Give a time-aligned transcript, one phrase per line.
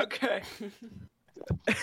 [0.00, 0.42] okay.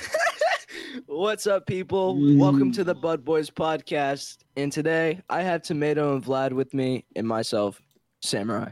[1.05, 2.17] What's up, people?
[2.37, 4.37] Welcome to the Bud Boys podcast.
[4.55, 7.81] And today I have Tomato and Vlad with me, and myself,
[8.21, 8.71] Samurai.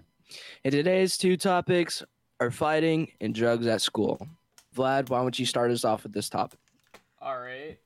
[0.64, 2.04] And today's two topics
[2.40, 4.28] are fighting and drugs at school.
[4.76, 6.60] Vlad, why don't you start us off with this topic?
[7.22, 7.78] All right.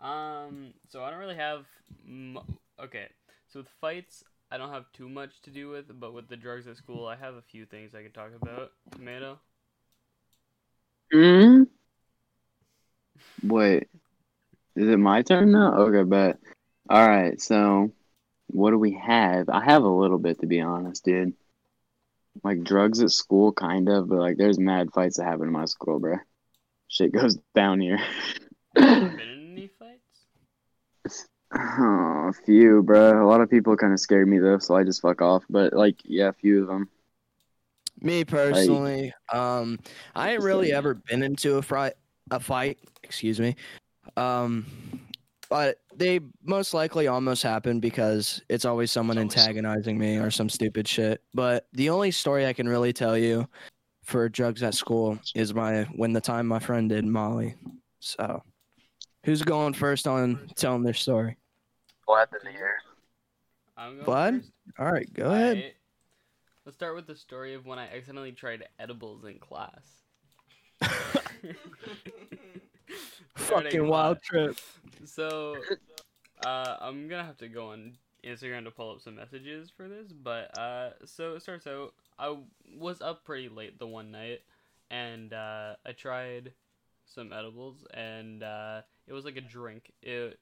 [0.00, 0.74] Um.
[0.88, 1.66] So I don't really have.
[2.06, 2.38] M-
[2.82, 3.06] okay.
[3.48, 6.66] So with fights, I don't have too much to do with, but with the drugs
[6.66, 8.72] at school, I have a few things I could talk about.
[8.92, 9.38] Tomato.
[11.12, 11.64] Hmm.
[13.42, 13.88] Wait.
[14.74, 15.74] Is it my turn now?
[15.74, 16.38] Okay, but
[16.88, 17.40] All right.
[17.40, 17.92] So,
[18.48, 19.48] what do we have?
[19.48, 21.34] I have a little bit to be honest, dude.
[22.44, 25.64] Like drugs at school, kind of, but like there's mad fights that happen in my
[25.64, 26.16] school, bro.
[26.88, 27.98] Shit goes down here.
[28.74, 31.26] Been in any fights?
[31.58, 33.24] Oh, a few, bro.
[33.24, 35.44] A lot of people kind of scared me though, so I just fuck off.
[35.48, 36.88] But like, yeah, a few of them.
[38.00, 39.78] Me personally, um,
[40.14, 41.94] I ain't really ever been into a fight.
[42.30, 43.54] A fight, excuse me.
[44.16, 44.66] Um,
[45.48, 50.30] but they most likely almost happen because it's always someone It's always- antagonizing me or
[50.30, 51.22] some stupid shit.
[51.34, 53.48] But the only story I can really tell you
[54.02, 57.54] for drugs at school is my when the time my friend did Molly.
[58.00, 58.42] So,
[59.24, 61.36] who's going first on telling their story?
[62.06, 62.76] Glad to hear.
[63.76, 64.34] I'm Bud?
[64.34, 64.50] first.
[64.78, 65.72] All right, go ahead.
[66.66, 70.02] Let's start with the story of when I accidentally tried edibles in class.
[73.36, 74.58] Fucking wild trip.
[75.04, 75.58] So,
[76.44, 77.92] uh, I'm gonna have to go on
[78.24, 81.94] Instagram to pull up some messages for this, but uh, so it starts out.
[82.18, 82.36] I
[82.76, 84.40] was up pretty late the one night,
[84.90, 86.52] and uh, I tried
[87.04, 89.92] some edibles, and uh, it was like a drink.
[90.02, 90.40] It,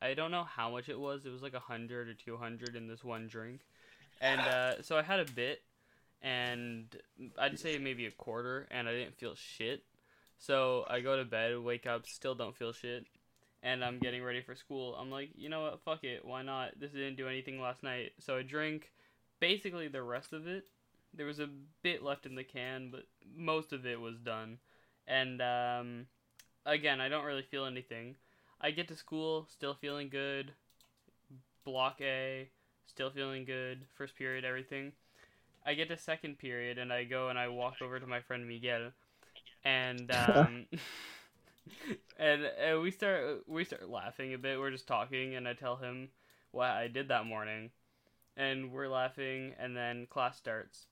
[0.00, 1.26] I don't know how much it was.
[1.26, 3.62] It was like a hundred or two hundred in this one drink,
[4.20, 5.62] and uh, so I had a bit,
[6.22, 6.84] and
[7.38, 9.84] I'd say maybe a quarter, and I didn't feel shit.
[10.38, 13.06] So I go to bed, wake up, still don't feel shit
[13.62, 14.94] and I'm getting ready for school.
[14.94, 15.80] I'm like, you know what?
[15.84, 16.24] Fuck it.
[16.24, 16.78] Why not?
[16.78, 18.12] This didn't do anything last night.
[18.18, 18.92] So I drink
[19.40, 20.64] basically the rest of it.
[21.14, 21.48] There was a
[21.82, 23.04] bit left in the can, but
[23.36, 24.58] most of it was done.
[25.06, 26.06] And um,
[26.66, 28.16] again, I don't really feel anything.
[28.60, 30.52] I get to school, still feeling good.
[31.64, 32.48] Block A,
[32.88, 33.80] still feeling good.
[33.96, 34.92] First period, everything.
[35.66, 38.48] I get to second period, and I go and I walk over to my friend
[38.48, 38.90] Miguel,
[39.64, 40.66] and um,
[42.18, 44.58] and uh, we start we start laughing a bit.
[44.58, 46.08] We're just talking, and I tell him
[46.52, 47.70] what I did that morning,
[48.36, 49.54] and we're laughing.
[49.58, 50.86] And then class starts.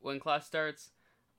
[0.00, 0.90] When class starts,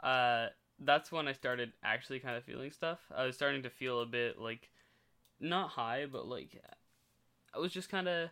[0.03, 0.47] uh,
[0.79, 2.99] that's when I started actually kind of feeling stuff.
[3.15, 4.69] I was starting to feel a bit like,
[5.39, 6.61] not high, but like,
[7.53, 8.29] I was just kind of,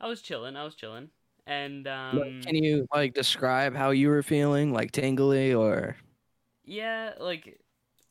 [0.00, 0.56] I was chilling.
[0.56, 1.10] I was chilling,
[1.46, 5.96] and um, Can you like describe how you were feeling, like tingly or?
[6.64, 7.60] Yeah, like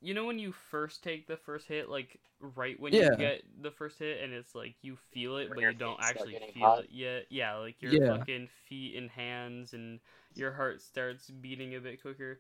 [0.02, 3.10] you know when you first take the first hit, like right when Yeah.
[3.10, 5.76] you get the first hit, and it's like you feel it, When but your you
[5.76, 6.84] don't feet start actually getting feel hot.
[6.84, 7.26] it yet.
[7.30, 8.08] Yeah, like your Yeah.
[8.08, 10.00] fucking feet and hands, and
[10.36, 12.40] your heart starts beating a bit quicker.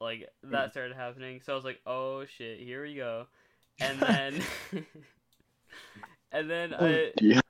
[0.00, 3.26] Like that started happening, so I was like, "Oh shit, here we go,"
[3.80, 4.42] and then,
[6.32, 7.40] and then I Yeah.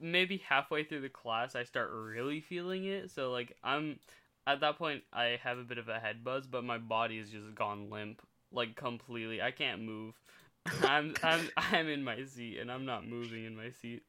[0.00, 3.10] Maybe halfway through the class I start really feeling it.
[3.10, 3.98] So like I'm
[4.46, 7.30] at that point I have a bit of a head buzz, but my body has
[7.30, 9.42] just gone limp like completely.
[9.42, 10.14] I can't move.
[10.82, 14.02] I'm I'm I'm in my seat and I'm not moving in my seat.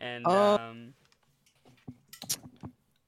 [0.00, 0.94] And Uh, um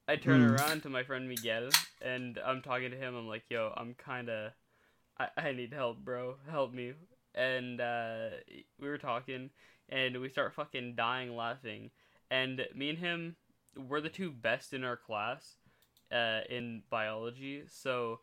[0.07, 0.49] I turn hmm.
[0.49, 1.69] around to my friend Miguel
[2.01, 3.15] and I'm talking to him.
[3.15, 4.51] I'm like, "Yo, I'm kind of
[5.19, 6.37] I I need help, bro.
[6.49, 6.93] Help me."
[7.35, 8.29] And uh
[8.79, 9.49] we were talking
[9.89, 11.91] and we start fucking dying laughing.
[12.33, 13.35] And me and him
[13.77, 15.57] we're the two best in our class
[16.11, 17.63] uh, in biology.
[17.67, 18.19] So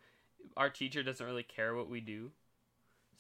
[0.57, 2.31] our teacher doesn't really care what we do.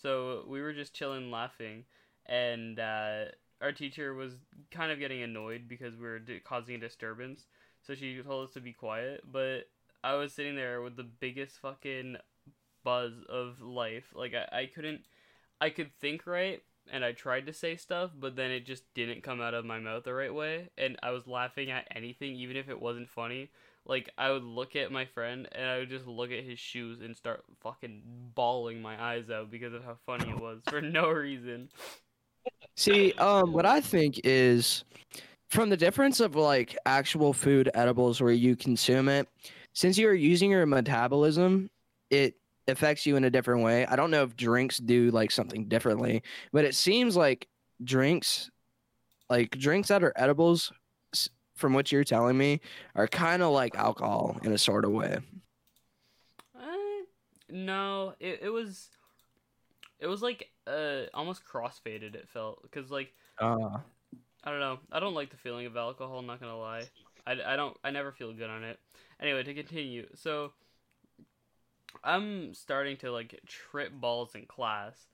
[0.02, 1.84] So we were just chilling, laughing,
[2.26, 3.24] and uh,
[3.60, 4.34] our teacher was
[4.70, 7.46] kind of getting annoyed because we were di- causing a disturbance.
[7.82, 9.22] So she told us to be quiet.
[9.30, 9.68] But
[10.02, 12.16] I was sitting there with the biggest fucking
[12.82, 14.06] buzz of life.
[14.14, 15.02] Like I, I couldn't,
[15.60, 19.22] I could think right, and I tried to say stuff, but then it just didn't
[19.22, 22.56] come out of my mouth the right way, and I was laughing at anything, even
[22.56, 23.50] if it wasn't funny.
[23.86, 27.00] Like I would look at my friend and I would just look at his shoes
[27.00, 28.02] and start fucking
[28.34, 31.70] bawling my eyes out because of how funny it was for no reason.
[32.76, 34.84] See, um, what I think is
[35.48, 39.28] from the difference of like actual food edibles where you consume it,
[39.72, 41.70] since you're using your metabolism,
[42.10, 42.34] it
[42.68, 43.86] affects you in a different way.
[43.86, 46.22] I don't know if drinks do like something differently,
[46.52, 47.48] but it seems like
[47.82, 48.50] drinks,
[49.28, 50.72] like drinks that are edibles,
[51.56, 52.60] from what you're telling me,
[52.94, 55.18] are kind of like alcohol in a sort of way.
[56.54, 57.04] Uh,
[57.48, 58.88] No, it, it was
[59.98, 63.78] it was like uh almost crossfaded it felt cuz like Uh,
[64.42, 64.78] I don't know.
[64.90, 66.88] I don't like the feeling of alcohol, I'm not to lie.
[67.26, 68.78] I, I don't I never feel good on it.
[69.20, 70.08] Anyway, to continue.
[70.14, 70.52] So
[72.04, 75.06] I'm starting to like trip balls in class.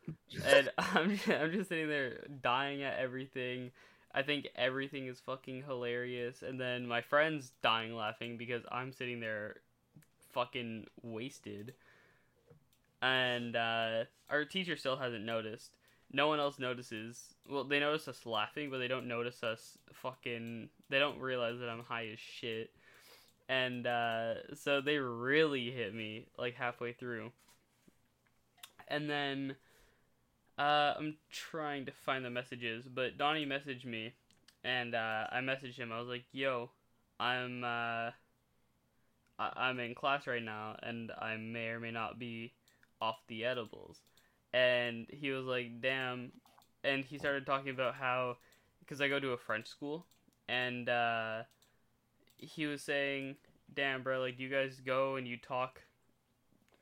[0.45, 3.71] And I'm I'm just sitting there dying at everything.
[4.15, 9.21] I think everything is fucking hilarious and then my friend's dying laughing because I'm sitting
[9.21, 9.57] there
[10.33, 11.75] fucking wasted.
[13.03, 15.77] And uh our teacher still hasn't noticed.
[16.13, 17.35] No one else notices.
[17.49, 20.69] Well, they notice us laughing, but they don't notice us fucking.
[20.89, 22.71] They don't realize that I'm high as shit.
[23.49, 27.33] And uh, so they really hit me like halfway through.
[28.89, 29.57] And then
[30.59, 34.15] uh, I'm trying to find the messages, but Donnie messaged me,
[34.65, 35.93] and uh, I messaged him.
[35.93, 36.71] I was like, "Yo,
[37.21, 38.11] I'm uh,
[39.39, 42.53] I- I'm in class right now, and I may or may not be
[43.01, 44.01] off the edibles."
[44.53, 46.33] And he was like, "Damn,"
[46.85, 48.39] and he started talking about how,
[48.81, 50.07] because I go to a French school,
[50.49, 51.43] and uh,
[52.37, 53.37] he was saying,
[53.75, 55.83] "Damn, bro, like, do you guys go and you talk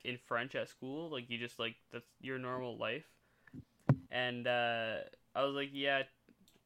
[0.05, 1.11] in French at school?
[1.11, 3.05] Like, you just like that's your normal life?"
[4.11, 4.97] And uh,
[5.35, 6.03] I was like, "Yeah,"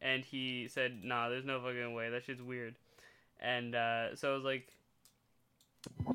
[0.00, 2.10] and he said, "Nah, there's no fucking way.
[2.10, 2.74] That shit's weird."
[3.40, 4.68] And uh, so I was like,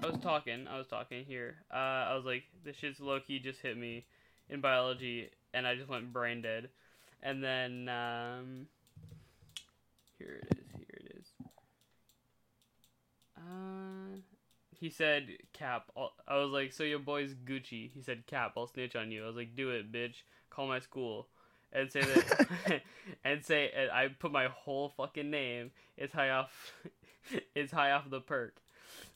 [0.04, 1.56] I was talking, I was talking here.
[1.72, 4.06] Uh, I was like, this shit's low key just hit me
[4.50, 6.70] in biology, and I just went brain dead.
[7.22, 8.68] And then um,
[10.18, 10.53] here it is.
[13.44, 14.18] Uh,
[14.80, 18.68] he said, "Cap." I'll, I was like, "So your boy's Gucci?" He said, "Cap." I'll
[18.68, 19.24] snitch on you.
[19.24, 20.24] I was like, "Do it, bitch.
[20.50, 21.28] Call my school."
[21.72, 22.82] And say that,
[23.26, 25.72] and say, and I put my whole fucking name.
[25.98, 26.74] It's high off,
[27.56, 28.58] it's high off the perk,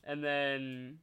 [0.04, 1.00] and then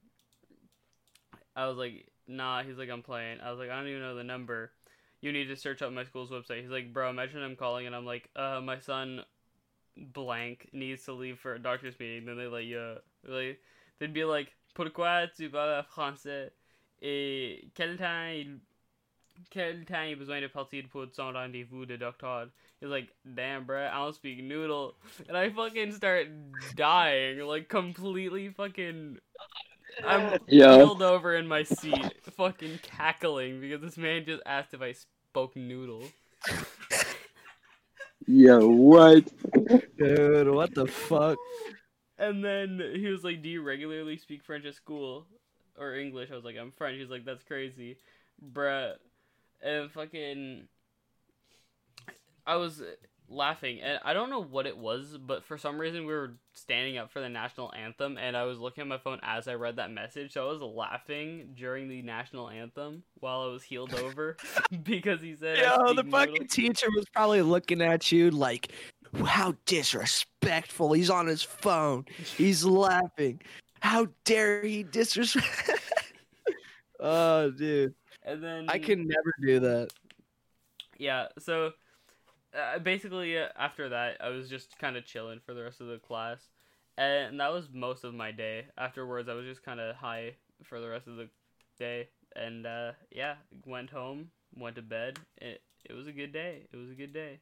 [1.55, 4.17] I was like, "Nah." He's like, "I'm playing." I was like, "I don't even know
[4.17, 4.73] the number."
[5.21, 6.63] You need to search up my school's website.
[6.63, 9.23] He's like, "Bro, imagine I'm calling and I'm like, uh, my son,
[9.97, 12.97] blank needs to leave for a doctor's meeting." Then they like, yeah,
[13.29, 13.61] like
[13.99, 16.51] they'd be like, "Pourquoi tu parles français?"
[17.03, 18.61] Et quel temps il
[19.51, 22.49] quel temps il a besoin de partir pour son rendez-vous de docteur?
[22.81, 24.95] He's like, damn, bruh, I don't speak noodle.
[25.29, 26.29] And I fucking start
[26.75, 29.19] dying, like, completely fucking.
[30.05, 30.77] I'm Yo.
[30.77, 35.55] keeled over in my seat, fucking cackling because this man just asked if I spoke
[35.57, 36.05] noodle.
[38.27, 39.25] Yo, what?
[39.97, 41.39] dude, what the fuck?
[42.19, 45.27] And then he was like, Do you regularly speak French at school?
[45.79, 46.31] Or English?
[46.31, 46.99] I was like, I'm French.
[46.99, 47.99] He's like, That's crazy.
[48.53, 48.95] Bruh.
[49.63, 50.69] And fucking.
[52.47, 52.83] I was
[53.29, 56.99] laughing, and I don't know what it was, but for some reason we were standing
[56.99, 59.77] up for the national anthem, and I was looking at my phone as I read
[59.77, 64.37] that message, so I was laughing during the national anthem while I was healed over
[64.83, 68.73] because he said, Yo, the fucking teacher was probably looking at you like,
[69.27, 70.93] how disrespectful.
[70.93, 72.05] He's on his phone.
[72.37, 73.41] He's laughing.
[73.81, 75.71] How dare he disrespect?
[77.01, 77.95] oh, dude.
[78.25, 79.91] And then I can never do that.
[80.99, 81.73] yeah so
[82.57, 85.89] uh, basically uh, after that i was just kind of chilling for the rest of
[85.89, 86.39] the class
[86.97, 90.81] and that was most of my day afterwards i was just kind of high for
[90.81, 91.29] the rest of the
[91.79, 93.35] day and uh, yeah
[93.67, 97.13] went home went to bed it, it was a good day it was a good
[97.13, 97.41] day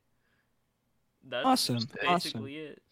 [1.29, 2.83] that's Awesome, basically it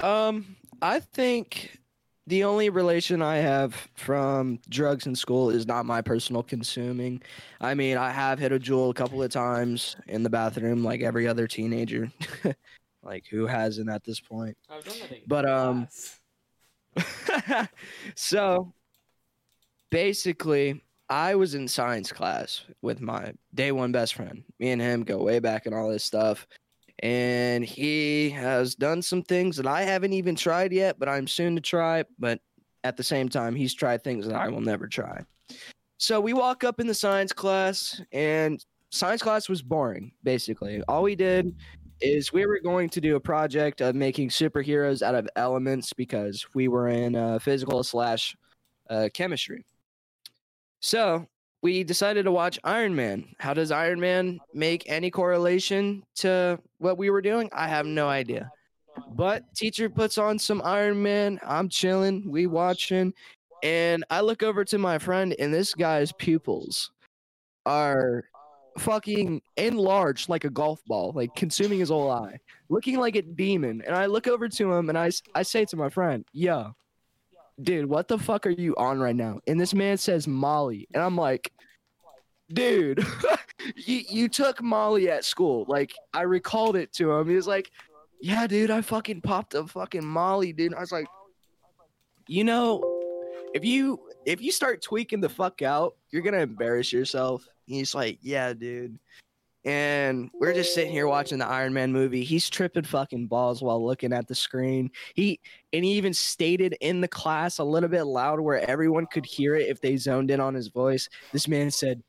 [0.00, 1.78] Um, I think
[2.26, 7.22] the only relation I have from drugs in school is not my personal consuming.
[7.60, 11.02] I mean, I have hit a Juul a couple of times in the bathroom, like
[11.02, 12.10] every other teenager.
[13.02, 14.56] like, who hasn't at this point?
[14.68, 15.88] I've done that in But, um,
[18.16, 18.72] so,
[19.90, 24.42] basically, I was in science class with my day one best friend.
[24.58, 26.44] Me and him go way back and all this stuff.
[27.02, 31.54] And he has done some things that I haven't even tried yet, but I'm soon
[31.54, 32.04] to try.
[32.18, 32.40] But
[32.84, 35.20] at the same time, he's tried things that I will never try.
[35.98, 40.82] So we walk up in the science class, and science class was boring, basically.
[40.88, 41.54] All we did
[42.00, 46.46] is we were going to do a project of making superheroes out of elements because
[46.54, 48.36] we were in uh, physical slash
[48.90, 49.64] uh, chemistry.
[50.80, 51.26] So
[51.66, 53.26] we decided to watch Iron Man.
[53.40, 57.50] How does Iron Man make any correlation to what we were doing?
[57.52, 58.52] I have no idea.
[59.16, 61.40] But teacher puts on some Iron Man.
[61.44, 62.30] I'm chilling.
[62.30, 63.12] We watching,
[63.64, 66.92] and I look over to my friend, and this guy's pupils
[67.66, 68.22] are
[68.78, 73.82] fucking enlarged like a golf ball, like consuming his whole eye, looking like a demon.
[73.84, 76.76] And I look over to him, and I, I say to my friend, "Yo,
[77.62, 79.40] dude, what the fuck are you on right now?
[79.46, 80.88] And this man says Molly.
[80.94, 81.52] And I'm like,
[82.52, 83.04] dude,
[83.76, 85.64] you, you took Molly at school.
[85.68, 87.28] Like, I recalled it to him.
[87.28, 87.70] He was like,
[88.20, 90.74] yeah, dude, I fucking popped a fucking Molly, dude.
[90.74, 91.06] I was like,
[92.26, 92.82] you know,
[93.54, 97.46] if you if you start tweaking the fuck out, you're gonna embarrass yourself.
[97.68, 98.98] And He's like, yeah, dude.
[99.66, 102.22] And we're just sitting here watching the Iron Man movie.
[102.22, 104.92] He's tripping fucking balls while looking at the screen.
[105.14, 105.40] He
[105.72, 109.56] and he even stated in the class a little bit loud where everyone could hear
[109.56, 111.08] it if they zoned in on his voice.
[111.32, 112.04] This man said,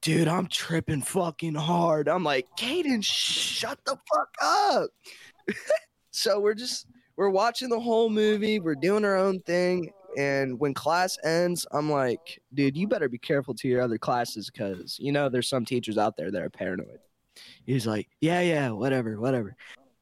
[0.00, 2.08] Dude, I'm tripping fucking hard.
[2.08, 4.90] I'm like, Caden, shut the fuck up.
[6.10, 10.74] so we're just we're watching the whole movie, we're doing our own thing, and when
[10.74, 15.12] class ends, I'm like, dude, you better be careful to your other classes because you
[15.12, 16.98] know there's some teachers out there that are paranoid.
[17.66, 19.56] He's like, yeah, yeah, whatever, whatever.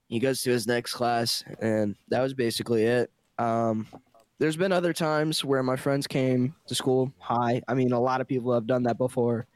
[0.09, 3.11] He goes to his next class, and that was basically it.
[3.39, 3.87] Um,
[4.39, 7.63] there's been other times where my friends came to school high.
[7.69, 9.47] I mean, a lot of people have done that before.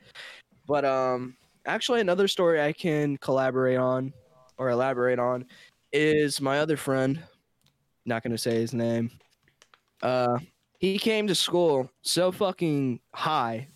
[0.67, 1.37] But um,
[1.67, 4.13] actually, another story I can collaborate on
[4.59, 5.45] or elaborate on
[5.93, 7.23] is my other friend.
[8.05, 9.11] Not gonna say his name.
[10.03, 10.39] Uh,
[10.79, 13.69] he came to school so fucking high.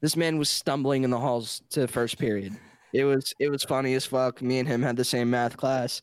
[0.00, 2.56] This man was stumbling in the halls to first period.
[2.92, 4.40] It was it was funny as fuck.
[4.40, 6.00] Me and him had the same math class,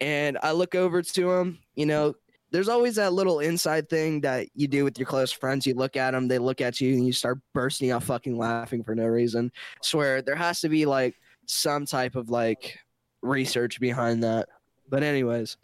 [0.00, 1.58] and I look over to him.
[1.74, 2.14] You know,
[2.50, 5.66] there's always that little inside thing that you do with your close friends.
[5.66, 8.84] You look at them, they look at you, and you start bursting out fucking laughing
[8.84, 9.50] for no reason.
[9.82, 11.14] swear there has to be like
[11.46, 12.78] some type of like
[13.20, 14.48] research behind that.
[14.88, 15.56] But anyways,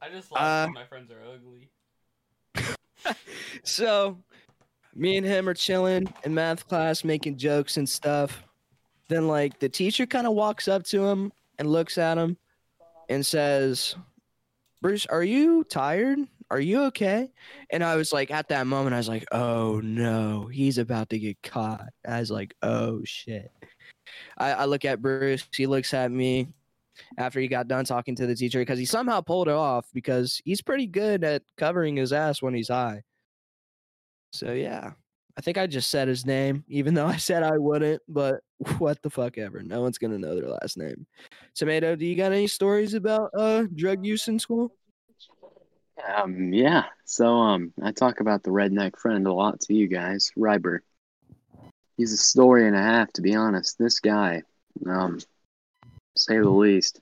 [0.00, 1.70] I just laugh Uh, when my friends are ugly.
[3.62, 4.18] So
[4.94, 8.42] me and him are chilling in math class making jokes and stuff.
[9.08, 12.36] Then like the teacher kind of walks up to him and looks at him
[13.08, 13.94] and says
[14.80, 16.18] bruce are you tired?
[16.50, 17.30] Are you okay?
[17.70, 21.18] And i was like at that moment i was like oh no he's about to
[21.18, 21.88] get caught.
[22.08, 23.50] I was like oh shit.
[24.38, 26.48] I, I look at bruce he looks at me
[27.18, 30.40] after he got done talking to the teacher because he somehow pulled it off because
[30.44, 33.02] he's pretty good at covering his ass when he's high
[34.36, 34.92] so yeah,
[35.36, 38.02] I think I just said his name, even though I said I wouldn't.
[38.08, 38.40] But
[38.78, 39.62] what the fuck ever?
[39.62, 41.06] No one's gonna know their last name.
[41.54, 44.72] Tomato, do you got any stories about uh drug use in school?
[46.14, 46.84] Um, yeah.
[47.06, 50.82] So, um, I talk about the redneck friend a lot to you guys, Ryder.
[51.96, 53.78] He's a story and a half, to be honest.
[53.78, 54.42] This guy,
[54.86, 55.18] um,
[56.16, 57.00] say the least,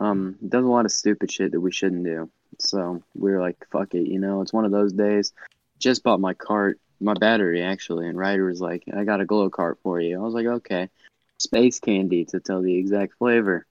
[0.00, 2.30] um, does a lot of stupid shit that we shouldn't do.
[2.58, 5.32] So we were like, fuck it, you know, it's one of those days.
[5.78, 9.50] Just bought my cart, my battery actually, and Ryder was like, I got a glow
[9.50, 10.18] cart for you.
[10.18, 10.90] I was like, okay.
[11.38, 13.64] Space candy to tell the exact flavor.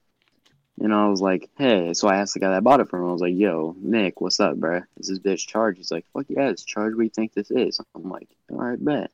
[0.80, 3.08] And I was like, hey, so I asked the guy that bought it from him.
[3.08, 4.84] I was like, yo, Nick, what's up, bruh?
[4.98, 5.78] Is this bitch charged?
[5.78, 6.96] He's like, fuck yeah, it's charged.
[6.96, 7.80] What do you think this is?
[7.94, 9.10] I'm like, all right, bet.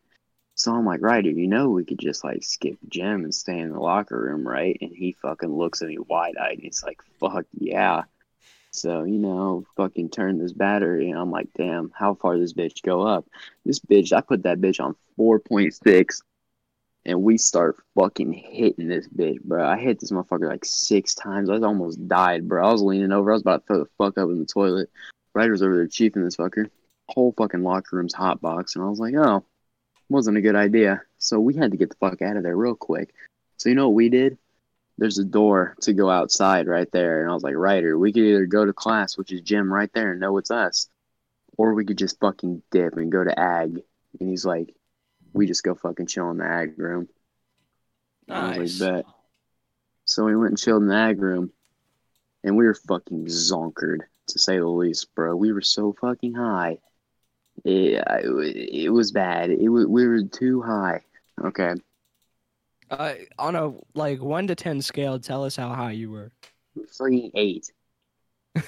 [0.56, 3.72] So I'm like, Ryder, you know we could just like skip gym and stay in
[3.72, 4.76] the locker room, right?
[4.80, 8.02] And he fucking looks at me wide eyed and he's like, fuck yeah.
[8.70, 12.82] So, you know, fucking turn this battery and I'm like, damn, how far this bitch
[12.82, 13.26] go up?
[13.64, 16.22] This bitch, I put that bitch on 4.6
[17.06, 19.66] and we start fucking hitting this bitch, bro.
[19.66, 21.50] I hit this motherfucker like six times.
[21.50, 22.66] I was almost died, bro.
[22.66, 23.30] I was leaning over.
[23.30, 24.90] I was about to throw the fuck up in the toilet.
[25.34, 26.70] Ryder's over there chiefing this fucker.
[27.08, 29.44] Whole fucking locker room's hot box, and I was like, oh,
[30.08, 31.02] wasn't a good idea.
[31.18, 33.14] So we had to get the fuck out of there real quick.
[33.56, 34.38] So you know what we did?
[34.98, 38.22] There's a door to go outside right there, and I was like, Ryder, we could
[38.22, 40.88] either go to class, which is gym right there, and know it's us,
[41.56, 43.82] or we could just fucking dip and go to ag.
[44.20, 44.72] And he's like,
[45.32, 47.08] we just go fucking chill in the ag room.
[48.28, 49.06] I was like, bet.
[50.04, 51.50] So we went and chilled in the ag room,
[52.44, 55.34] and we were fucking zonkered, to say the least, bro.
[55.34, 56.78] We were so fucking high.
[57.64, 58.04] It,
[58.72, 59.50] it was bad.
[59.50, 61.00] It was, we were too high.
[61.42, 61.74] Okay.
[62.90, 66.30] Uh, on a like one to ten scale, tell us how high you were.
[66.98, 67.72] Fucking eight.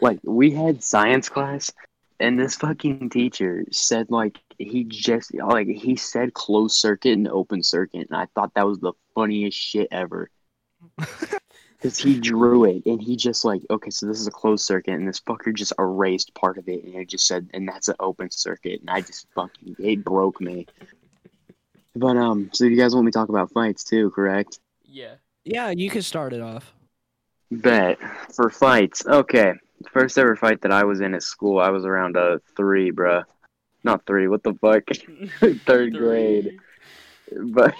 [0.00, 1.70] like, we had science class,
[2.18, 7.62] and this fucking teacher said, like, he just, like, he said closed circuit and open
[7.62, 10.30] circuit, and I thought that was the funniest shit ever.
[11.84, 14.94] Because he drew it and he just like, okay, so this is a closed circuit,
[14.94, 17.94] and this fucker just erased part of it, and it just said, and that's an
[18.00, 20.66] open circuit, and I just fucking, it broke me.
[21.94, 24.60] But um, so you guys want me to talk about fights too, correct?
[24.86, 25.16] Yeah.
[25.44, 26.72] Yeah, you can start it off.
[27.50, 27.98] Bet
[28.34, 29.04] for fights.
[29.06, 29.52] Okay,
[29.92, 33.24] first ever fight that I was in at school, I was around a three, bruh.
[33.82, 34.26] Not three.
[34.26, 34.84] What the fuck?
[35.66, 36.58] Third grade.
[37.30, 37.74] But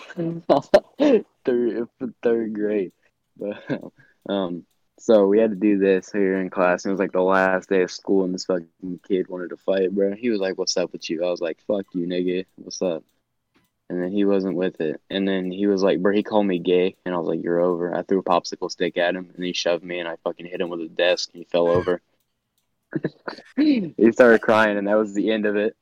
[0.98, 1.88] third
[2.22, 2.92] third grade.
[3.36, 3.92] But
[4.28, 4.64] um,
[4.98, 6.84] So we had to do this here in class.
[6.84, 9.56] And it was like the last day of school, and this fucking kid wanted to
[9.56, 10.14] fight, bro.
[10.14, 12.46] He was like, "What's up with you?" I was like, "Fuck you, nigga.
[12.56, 13.04] What's up?"
[13.90, 15.00] And then he wasn't with it.
[15.10, 17.60] And then he was like, "Bro," he called me gay, and I was like, "You're
[17.60, 20.46] over." I threw a popsicle stick at him, and he shoved me, and I fucking
[20.46, 22.00] hit him with a desk, and he fell over.
[23.56, 25.76] he started crying, and that was the end of it.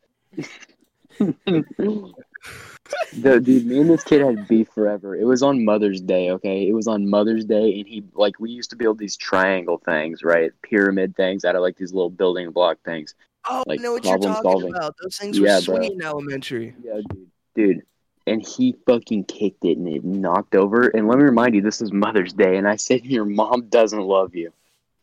[3.17, 5.15] the, dude, me and this kid had beef forever.
[5.17, 6.69] It was on Mother's Day, okay?
[6.69, 10.23] It was on Mother's Day, and he like we used to build these triangle things,
[10.23, 10.51] right?
[10.63, 13.15] Pyramid things out of like these little building block things.
[13.49, 14.75] Oh, Like, I know what you're problem talking solving.
[14.75, 14.95] about.
[15.03, 15.77] Those things Yeah, were bro.
[15.77, 16.75] sweet in elementary.
[16.85, 17.27] Yeah, dude.
[17.55, 17.83] Dude,
[18.27, 20.89] and he fucking kicked it, and it knocked over.
[20.89, 24.01] And let me remind you, this is Mother's Day, and I said your mom doesn't
[24.01, 24.53] love you,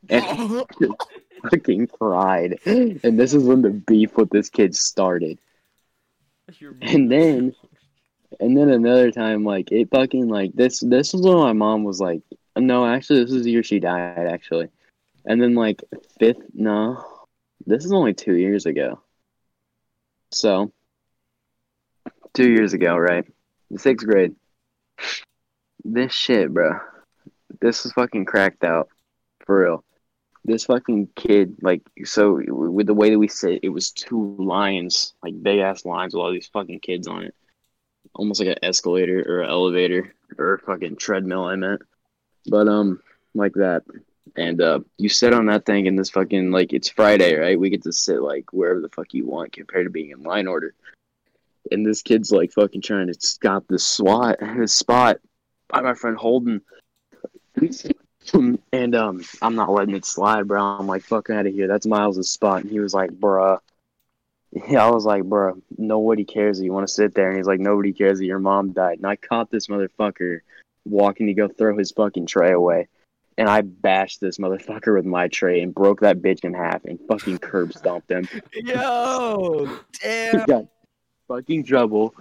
[0.09, 0.25] and
[0.79, 0.88] he
[1.50, 2.59] fucking cried.
[2.65, 5.38] And this is when the beef with this kid started.
[6.81, 7.53] And then,
[8.39, 10.79] and then another time, like it fucking like this.
[10.79, 12.21] This was when my mom was like,
[12.55, 14.69] no, actually, this is the year she died, actually.
[15.25, 15.83] And then like
[16.19, 17.03] fifth, no,
[17.65, 19.01] this is only two years ago.
[20.31, 20.71] So,
[22.33, 23.25] two years ago, right?
[23.75, 24.36] Sixth grade.
[25.83, 26.79] This shit, bro.
[27.62, 28.89] This is fucking cracked out,
[29.45, 29.83] for real.
[30.45, 35.13] This fucking kid, like, so with the way that we sit, it was two lines,
[35.21, 37.36] like big ass lines with all these fucking kids on it,
[38.15, 41.45] almost like an escalator or an elevator or a fucking treadmill.
[41.45, 41.81] I meant,
[42.47, 43.01] but um,
[43.33, 43.83] like that.
[44.35, 47.59] And uh, you sit on that thing, and this fucking like it's Friday, right?
[47.59, 50.47] We get to sit like wherever the fuck you want compared to being in line
[50.47, 50.73] order.
[51.71, 55.17] And this kid's like fucking trying to stop this SWAT, this spot
[55.67, 56.61] by my friend Holden.
[58.71, 60.61] And um, I'm not letting it slide, bro.
[60.61, 61.67] I'm like, fuck out of here.
[61.67, 62.61] That's Miles' spot.
[62.61, 63.59] And he was like, bruh.
[64.51, 67.29] Yeah, I was like, bruh, nobody cares that you want to sit there.
[67.29, 68.97] And he's like, nobody cares that your mom died.
[68.97, 70.39] And I caught this motherfucker
[70.85, 72.87] walking to go throw his fucking tray away.
[73.37, 76.99] And I bashed this motherfucker with my tray and broke that bitch in half and
[77.07, 78.27] fucking curb stomped him.
[78.53, 80.45] Yo, damn.
[80.45, 80.65] got
[81.29, 82.13] fucking trouble.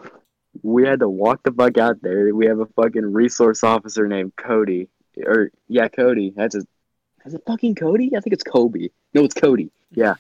[0.62, 2.32] We had to walk the fuck out there.
[2.35, 4.88] We have a fucking resource officer named Cody.
[5.25, 6.32] Or yeah, Cody.
[6.36, 6.62] That's a
[7.25, 8.12] is it fucking Cody?
[8.17, 8.88] I think it's Kobe.
[9.12, 9.71] No, it's Cody.
[9.91, 10.14] Yeah.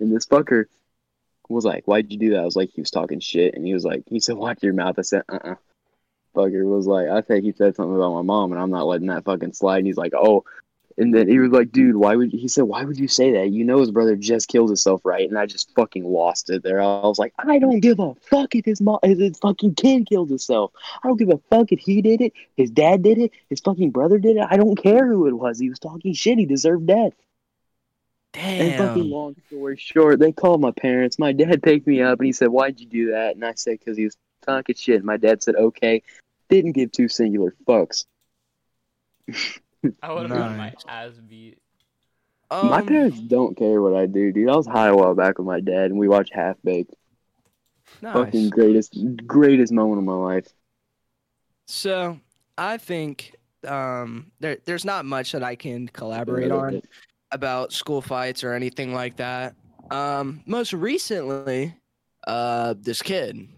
[0.00, 0.64] And this fucker
[1.54, 2.40] was like, Why'd you do that?
[2.40, 4.74] I was like, he was talking shit and he was like he said, Watch your
[4.74, 4.98] mouth.
[4.98, 5.54] I said, uh uh
[6.34, 9.08] Fucker was like, I think he said something about my mom and I'm not letting
[9.08, 9.78] that fucking slide.
[9.78, 10.44] And he's like, Oh
[10.98, 13.50] and then he was like, dude, why would he said, why would you say that?
[13.50, 15.28] You know his brother just killed himself, right?
[15.28, 16.82] And I just fucking lost it there.
[16.82, 20.08] I was like, I don't give a fuck if his mom, if his fucking kid
[20.08, 20.72] killed himself.
[21.02, 23.92] I don't give a fuck if he did it, his dad did it, his fucking
[23.92, 24.46] brother did it.
[24.50, 25.60] I don't care who it was.
[25.60, 26.38] He was talking shit.
[26.38, 27.12] He deserved death.
[28.34, 29.10] And fucking Damn.
[29.10, 31.18] long story short, they called my parents.
[31.18, 33.78] My dad picked me up and he said, "Why'd you do that?" And I said,
[33.84, 36.02] "Cause he was talking shit." And My dad said, "Okay."
[36.48, 38.06] Didn't give two singular fucks.
[40.02, 41.58] I would have gotten my ass beat.
[42.50, 44.48] my Um, parents don't care what I do, dude.
[44.48, 46.94] I was high a while back with my dad, and we watched Half Baked.
[48.00, 50.46] Fucking greatest, greatest moment of my life.
[51.66, 52.18] So
[52.56, 53.36] I think
[53.66, 56.80] um, there there's not much that I can collaborate on
[57.30, 59.54] about school fights or anything like that.
[59.90, 61.74] Um, most recently,
[62.26, 63.48] uh, this kid,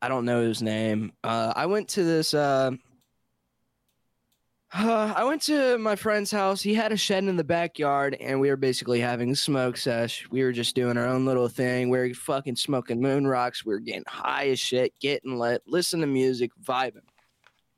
[0.00, 1.12] I don't know his name.
[1.22, 2.34] Uh, I went to this.
[2.34, 2.72] Uh,
[4.72, 6.60] I went to my friend's house.
[6.60, 10.26] He had a shed in the backyard, and we were basically having a smoke sesh.
[10.30, 11.90] We were just doing our own little thing.
[11.90, 13.64] We were fucking smoking moon rocks.
[13.64, 17.06] We were getting high as shit, getting lit, listening to music, vibing.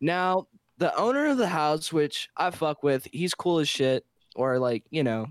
[0.01, 0.47] Now,
[0.79, 4.05] the owner of the house, which I fuck with, he's cool as shit,
[4.37, 5.27] or like, you know,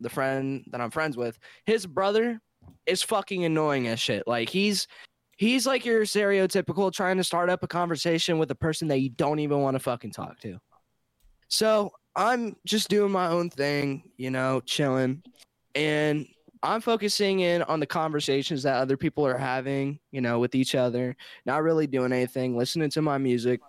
[0.00, 2.40] the friend that I'm friends with, his brother
[2.86, 4.26] is fucking annoying as shit.
[4.26, 4.86] Like he's
[5.36, 9.10] he's like your stereotypical trying to start up a conversation with a person that you
[9.10, 10.58] don't even want to fucking talk to.
[11.48, 15.22] So I'm just doing my own thing, you know, chilling.
[15.74, 16.26] And
[16.62, 20.74] I'm focusing in on the conversations that other people are having, you know, with each
[20.74, 23.60] other, not really doing anything, listening to my music.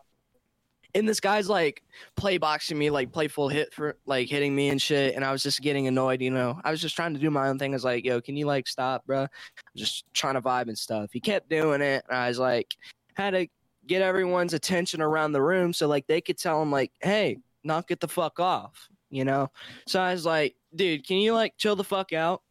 [0.97, 1.83] And this guy's like
[2.15, 5.13] play boxing me, like playful hit for like hitting me and shit.
[5.13, 6.59] And I was just getting annoyed, you know.
[6.63, 7.71] I was just trying to do my own thing.
[7.71, 9.21] I was like, yo, can you like stop, bro?
[9.21, 9.29] I'm
[9.75, 11.11] just trying to vibe and stuff.
[11.13, 12.03] He kept doing it.
[12.09, 12.75] And I was like,
[13.13, 13.47] had to
[13.85, 17.91] get everyone's attention around the room so like they could tell him, like, hey, knock
[17.91, 19.51] it the fuck off, you know?
[19.85, 22.41] So I was like, dude, can you like chill the fuck out?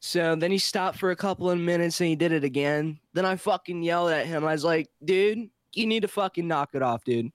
[0.00, 2.98] So then he stopped for a couple of minutes and he did it again.
[3.14, 4.44] Then I fucking yelled at him.
[4.44, 7.30] I was like, dude, you need to fucking knock it off, dude.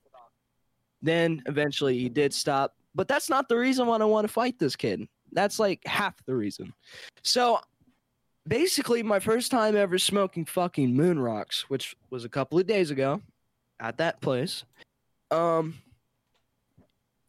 [1.01, 2.75] Then eventually he did stop.
[2.93, 5.07] But that's not the reason why I want to fight this kid.
[5.31, 6.73] That's like half the reason.
[7.23, 7.59] So
[8.47, 12.91] basically, my first time ever smoking fucking moon rocks, which was a couple of days
[12.91, 13.21] ago
[13.79, 14.63] at that place.
[15.31, 15.75] Um,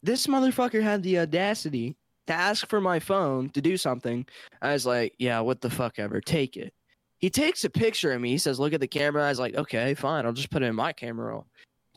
[0.03, 4.27] this motherfucker had the audacity to ask for my phone to do something.
[4.61, 6.73] I was like, yeah, what the fuck ever, take it.
[7.19, 8.31] He takes a picture of me.
[8.31, 9.25] He says, look at the camera.
[9.25, 10.27] I was like, okay, fine.
[10.27, 11.47] I'll just put it in my camera roll.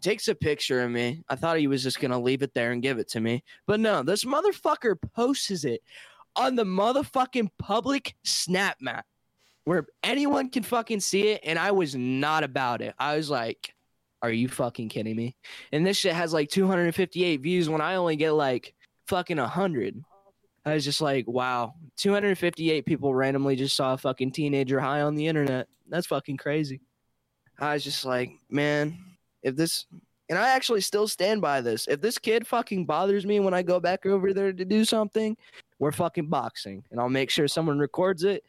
[0.06, 1.24] Takes a picture of me.
[1.30, 3.44] I thought he was just going to leave it there and give it to me.
[3.65, 5.82] But no, this motherfucker posts it
[6.36, 9.08] on the motherfucking public snap map
[9.63, 11.41] where anyone can fucking see it.
[11.44, 12.94] And I was not about it.
[13.00, 13.74] I was like,
[14.22, 15.36] are you fucking kidding me?
[15.72, 18.76] And this shit has like 258 views when I only get like
[19.08, 20.04] fucking 100.
[20.68, 25.15] I was just like, wow, 258 people randomly just saw a fucking teenager high on
[25.15, 25.68] the internet.
[25.89, 26.82] That's fucking crazy.
[27.58, 29.00] I was just like, man,
[29.45, 29.86] if this,
[30.27, 31.88] and I actually still stand by this.
[31.88, 35.38] If this kid fucking bothers me when I go back over there to do something,
[35.77, 36.84] we're fucking boxing.
[36.89, 38.43] And I'll make sure someone records it.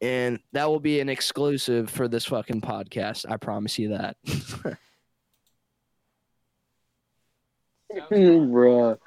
[0.00, 3.24] And that will be an exclusive for this fucking podcast.
[3.30, 4.16] I promise you that.
[8.10, 8.98] Bruh.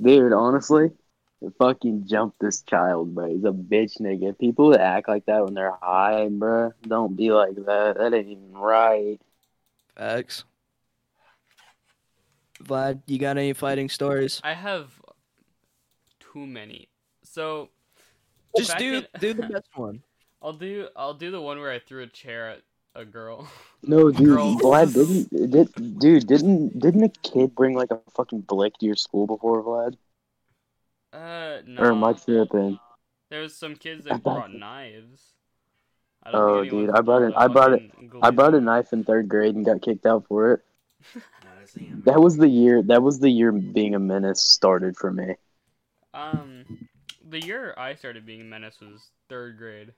[0.00, 0.90] Dude, honestly,
[1.58, 3.28] fucking jump this child, bro.
[3.28, 4.38] He's a bitch nigga.
[4.38, 7.96] People that act like that when they're high, bro, don't be like that.
[7.98, 9.18] That ain't even right.
[9.96, 10.44] Facts.
[12.64, 14.40] Vlad, you got any fighting stories?
[14.44, 14.90] I have
[16.20, 16.88] too many.
[17.22, 17.68] So
[18.56, 20.02] Just do in- do the best one.
[20.42, 22.62] I'll do I'll do the one where I threw a chair at
[22.94, 23.48] a girl.
[23.88, 24.56] No, dude, Girl.
[24.56, 25.50] Vlad didn't.
[25.52, 29.62] Did, dude, didn't didn't a kid bring like a fucking blick to your school before,
[29.62, 29.94] Vlad?
[31.12, 31.82] Uh no.
[31.82, 32.80] Or am I tripping?
[33.30, 35.34] There was some kids that brought knives.
[36.24, 38.92] I Oh, think anyone's dude, I brought it- I brought fucking I brought a knife
[38.92, 40.60] in third grade and got kicked out for it.
[42.04, 42.82] That was the year.
[42.82, 45.34] That was the year being a menace started for me.
[46.14, 46.64] Um,
[47.28, 49.92] the year I started being a menace was third grade.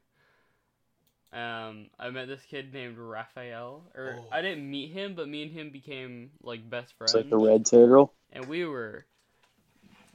[1.33, 4.29] Um, I met this kid named Raphael, or Oh.
[4.33, 7.37] I didn't meet him, but me and him became like best friends, It's like the
[7.39, 8.15] red turtle.
[8.33, 9.05] and we were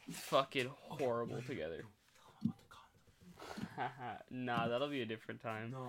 [0.09, 1.83] fucking horrible together.
[4.31, 5.71] nah, that'll be a different time.
[5.71, 5.85] No.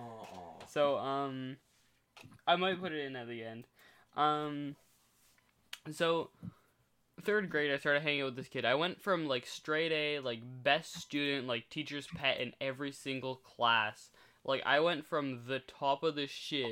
[0.69, 1.57] So, um,
[2.47, 3.65] I might put it in at the end.
[4.15, 4.75] Um,
[5.91, 6.29] so
[7.23, 8.65] third grade, I started hanging out with this kid.
[8.65, 13.35] I went from like straight A, like best student, like teacher's pet in every single
[13.35, 14.09] class.
[14.43, 16.71] Like I went from the top of the shit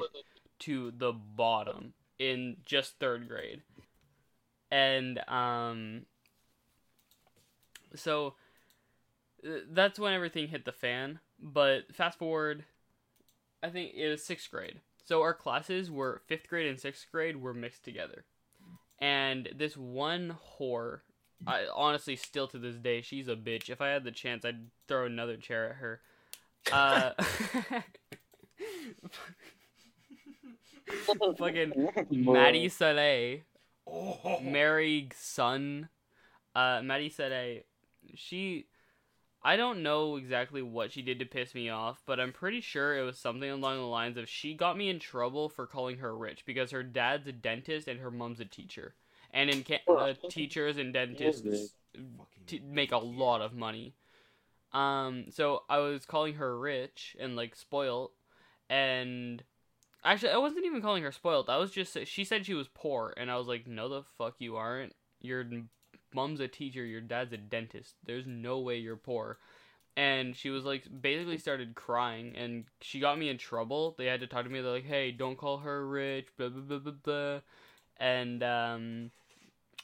[0.60, 3.62] to the bottom in just third grade,
[4.72, 6.06] and um,
[7.96, 8.36] so
[9.46, 11.20] uh, that's when everything hit the fan.
[11.42, 12.64] But fast forward
[13.64, 14.82] I think it was sixth grade.
[15.06, 18.26] So our classes were fifth grade and sixth grade were mixed together.
[19.04, 21.02] And this one whore,
[21.46, 23.70] I honestly still to this day, she's a bitch.
[23.70, 26.00] If I had the chance, I'd throw another chair at her.
[26.72, 27.12] Uh,
[31.38, 33.40] fucking Maddie Soleil,
[33.86, 34.40] Oh.
[34.42, 35.90] Mary Sun,
[36.56, 37.64] uh, Maddie Soleil,
[38.16, 38.68] she
[39.44, 42.98] I don't know exactly what she did to piss me off, but I'm pretty sure
[42.98, 46.16] it was something along the lines of she got me in trouble for calling her
[46.16, 48.96] rich because her dad's a dentist and her mom's a teacher.
[49.34, 51.74] And in Canada, teachers and dentists
[52.48, 53.96] t- make a lot of money.
[54.72, 58.12] Um, so I was calling her rich and like spoiled,
[58.70, 59.44] and
[60.04, 61.50] actually I wasn't even calling her spoiled.
[61.50, 64.36] I was just she said she was poor, and I was like, no, the fuck
[64.40, 64.94] you aren't.
[65.22, 65.44] Your
[66.14, 67.96] mom's a teacher, your dad's a dentist.
[68.06, 69.38] There's no way you're poor.
[69.96, 73.94] And she was like, basically started crying, and she got me in trouble.
[73.98, 74.60] They had to talk to me.
[74.60, 77.40] They're like, hey, don't call her rich, blah blah blah blah blah.
[77.98, 79.12] And um,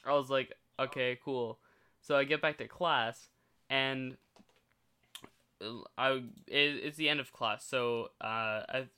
[0.04, 1.58] I was like, okay, cool.
[2.00, 3.28] So I get back to class,
[3.68, 4.16] and
[5.96, 7.64] I it, it's the end of class.
[7.64, 8.88] So uh, I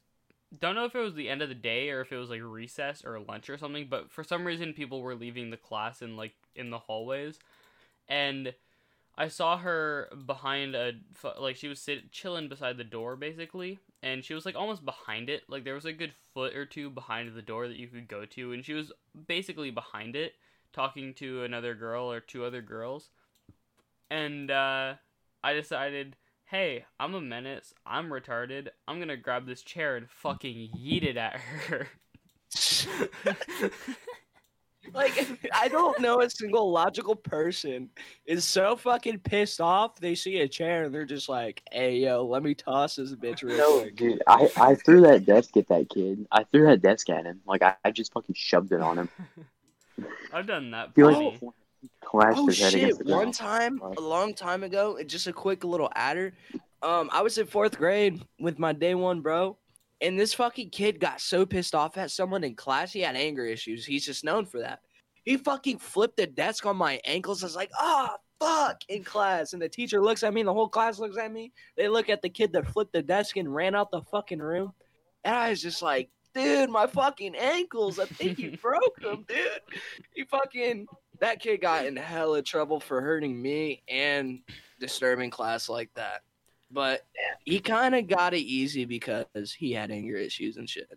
[0.60, 2.40] don't know if it was the end of the day or if it was like
[2.42, 3.86] recess or lunch or something.
[3.88, 7.38] But for some reason, people were leaving the class in like in the hallways,
[8.08, 8.54] and
[9.16, 10.92] I saw her behind a
[11.38, 15.28] like she was sit chilling beside the door basically, and she was like almost behind
[15.28, 15.42] it.
[15.48, 18.24] Like there was a good foot or two behind the door that you could go
[18.24, 18.92] to, and she was
[19.26, 20.34] basically behind it
[20.72, 23.10] talking to another girl or two other girls.
[24.10, 24.94] And uh,
[25.44, 26.16] I decided,
[26.52, 27.72] hey, I'm a menace.
[27.86, 28.68] I'm retarded.
[28.86, 31.88] I'm gonna grab this chair and fucking yeet it at her.
[34.92, 37.88] Like I don't know a single logical person
[38.26, 42.26] is so fucking pissed off they see a chair and they're just like, "Hey, yo,
[42.26, 45.68] let me toss this bitch real No, quick." dude, I, I threw that desk at
[45.68, 46.26] that kid.
[46.32, 47.40] I threw that desk at him.
[47.46, 49.08] Like I, I just fucking shoved it on him.
[50.32, 50.90] I've done that.
[50.96, 51.38] He plenty.
[52.04, 53.06] Clashed Oh shit!
[53.06, 56.34] One time, a long time ago, and just a quick little adder.
[56.82, 59.56] Um, I was in fourth grade with my day one bro,
[60.00, 62.92] and this fucking kid got so pissed off at someone in class.
[62.92, 63.86] He had anger issues.
[63.86, 64.80] He's just known for that.
[65.24, 67.42] He fucking flipped the desk on my ankles.
[67.42, 69.52] I was like, ah, fuck, in class.
[69.52, 71.52] And the teacher looks at me, and the whole class looks at me.
[71.76, 74.72] They look at the kid that flipped the desk and ran out the fucking room.
[75.24, 78.00] And I was just like, dude, my fucking ankles.
[78.00, 79.60] I think you broke them, dude.
[80.14, 80.86] He fucking,
[81.22, 84.40] that kid got in hella trouble for hurting me and
[84.80, 86.22] disturbing class like that.
[86.68, 87.02] But
[87.44, 90.90] he kind of got it easy because he had anger issues and shit.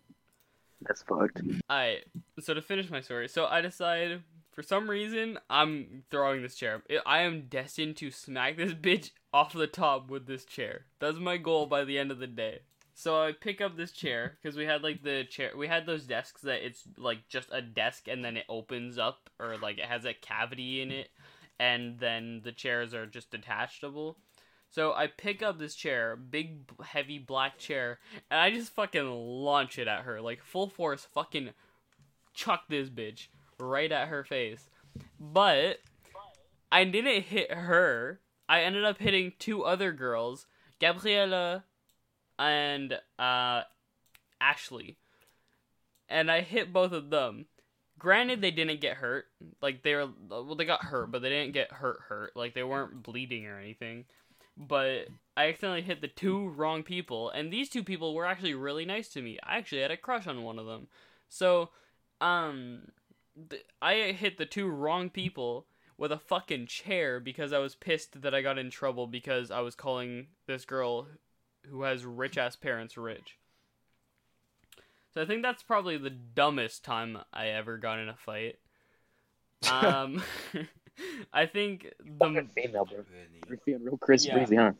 [0.82, 1.42] That's fucked.
[1.68, 1.98] I
[2.40, 6.82] so to finish my story, so I decide for some reason I'm throwing this chair.
[7.06, 10.86] I am destined to smack this bitch off the top with this chair.
[10.98, 12.60] That's my goal by the end of the day.
[12.98, 15.50] So I pick up this chair because we had like the chair.
[15.54, 19.28] We had those desks that it's like just a desk and then it opens up
[19.38, 21.10] or like it has a cavity in it,
[21.60, 24.16] and then the chairs are just detachable.
[24.70, 27.98] So I pick up this chair, big heavy black chair,
[28.30, 31.06] and I just fucking launch it at her like full force.
[31.12, 31.50] Fucking
[32.32, 33.26] chuck this bitch
[33.60, 34.70] right at her face.
[35.20, 35.80] But
[36.72, 38.20] I didn't hit her.
[38.48, 40.46] I ended up hitting two other girls,
[40.80, 41.64] Gabriella
[42.38, 43.62] and uh,
[44.40, 44.98] Ashley.
[46.08, 47.46] And I hit both of them.
[47.98, 49.26] Granted, they didn't get hurt.
[49.62, 51.98] Like they were, well, they got hurt, but they didn't get hurt.
[52.08, 52.36] Hurt.
[52.36, 54.04] Like they weren't bleeding or anything.
[54.56, 58.86] But I accidentally hit the two wrong people, and these two people were actually really
[58.86, 59.38] nice to me.
[59.42, 60.86] I actually had a crush on one of them.
[61.28, 61.70] So,
[62.22, 62.88] um,
[63.50, 65.66] th- I hit the two wrong people
[65.98, 69.60] with a fucking chair because I was pissed that I got in trouble because I
[69.60, 71.08] was calling this girl
[71.70, 73.36] who has rich ass parents rich.
[75.12, 78.58] So I think that's probably the dumbest time I ever got in a fight.
[79.70, 80.22] Um,
[81.32, 83.04] I think the female, bro.
[83.48, 84.34] You're feeling real Chris Yeah.
[84.34, 84.72] Breezy, huh?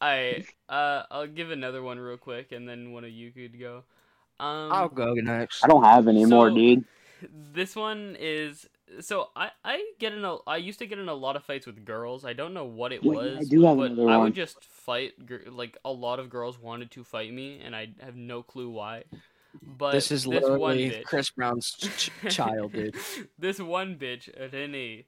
[0.00, 3.84] I uh I'll give another one real quick and then one of you could go.
[4.40, 5.64] Um, I'll go next.
[5.64, 6.84] I don't have any more, dude.
[7.52, 8.66] this one is
[9.00, 11.66] so I I get in a I used to get in a lot of fights
[11.66, 12.24] with girls.
[12.24, 14.24] I don't know what it Yeah, yeah, was, I do have but another I one.
[14.26, 17.88] would just fight gir- like a lot of girls wanted to fight me, and I
[18.00, 19.04] have no clue why.
[19.62, 22.96] But this is this one literally bitch, Chris Brown's ch- child, dude.
[23.38, 25.06] this one bitch, Renee.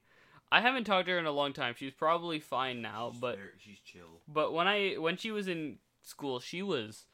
[0.49, 1.75] I haven't talked to her in a long time.
[1.77, 4.21] She's probably fine now, She's but very- she's chill.
[4.27, 7.05] but when I when she was in school, she was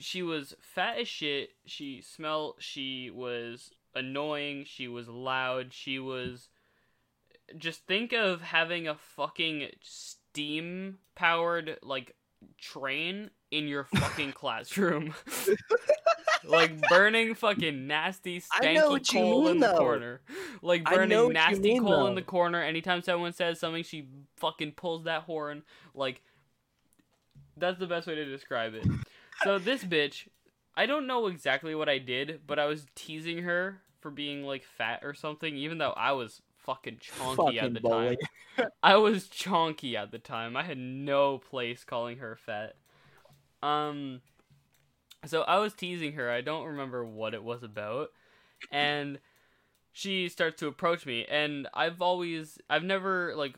[0.00, 1.50] she was fat as shit.
[1.66, 2.56] She smelled.
[2.58, 4.64] She was annoying.
[4.66, 5.72] She was loud.
[5.72, 6.48] She was.
[7.58, 12.14] Just think of having a fucking steam powered like
[12.58, 15.14] train in your fucking classroom.
[16.44, 19.78] like burning fucking nasty stanky coal in the though.
[19.78, 20.20] corner.
[20.62, 22.62] Like burning nasty mean, coal in the corner.
[22.62, 25.62] Anytime someone says something, she fucking pulls that horn.
[25.94, 26.22] Like
[27.56, 28.86] that's the best way to describe it.
[29.42, 30.28] So this bitch,
[30.76, 34.64] I don't know exactly what I did, but I was teasing her for being like
[34.64, 38.18] fat or something, even though I was fucking chonky at the bully.
[38.58, 38.66] time.
[38.82, 40.58] I was chonky at the time.
[40.58, 42.76] I had no place calling her fat.
[43.62, 44.20] Um
[45.24, 46.30] so I was teasing her.
[46.30, 48.10] I don't remember what it was about.
[48.70, 49.20] And
[49.92, 53.56] she starts to approach me and I've always I've never like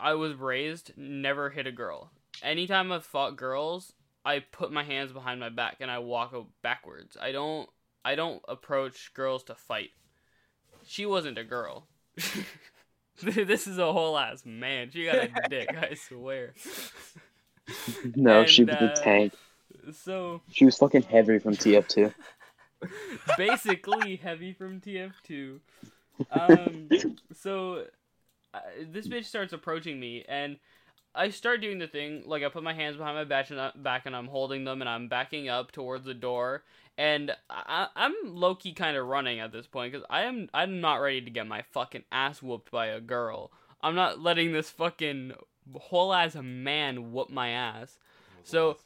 [0.00, 2.12] I was raised never hit a girl.
[2.40, 7.16] Anytime I've fought girls, I put my hands behind my back and I walk backwards.
[7.20, 7.68] I don't
[8.04, 9.90] I don't approach girls to fight.
[10.84, 11.86] She wasn't a girl.
[13.22, 14.90] this is a whole ass man.
[14.90, 16.54] She got a dick, I swear.
[18.16, 19.34] No, she was uh, a tank.
[19.92, 22.14] So She was fucking heavy from TF2.
[23.36, 25.58] basically heavy from TF2.
[26.30, 26.88] Um,
[27.34, 27.84] so
[28.54, 30.58] uh, this bitch starts approaching me, and
[31.14, 34.06] I start doing the thing like I put my hands behind my back and, back,
[34.06, 36.64] and I'm holding them, and I'm backing up towards the door,
[36.98, 40.80] and I, I'm low key kind of running at this point because I am I'm
[40.82, 43.50] not ready to get my fucking ass whooped by a girl.
[43.80, 45.32] I'm not letting this fucking
[45.74, 47.96] whole ass man whoop my ass.
[48.42, 48.78] So,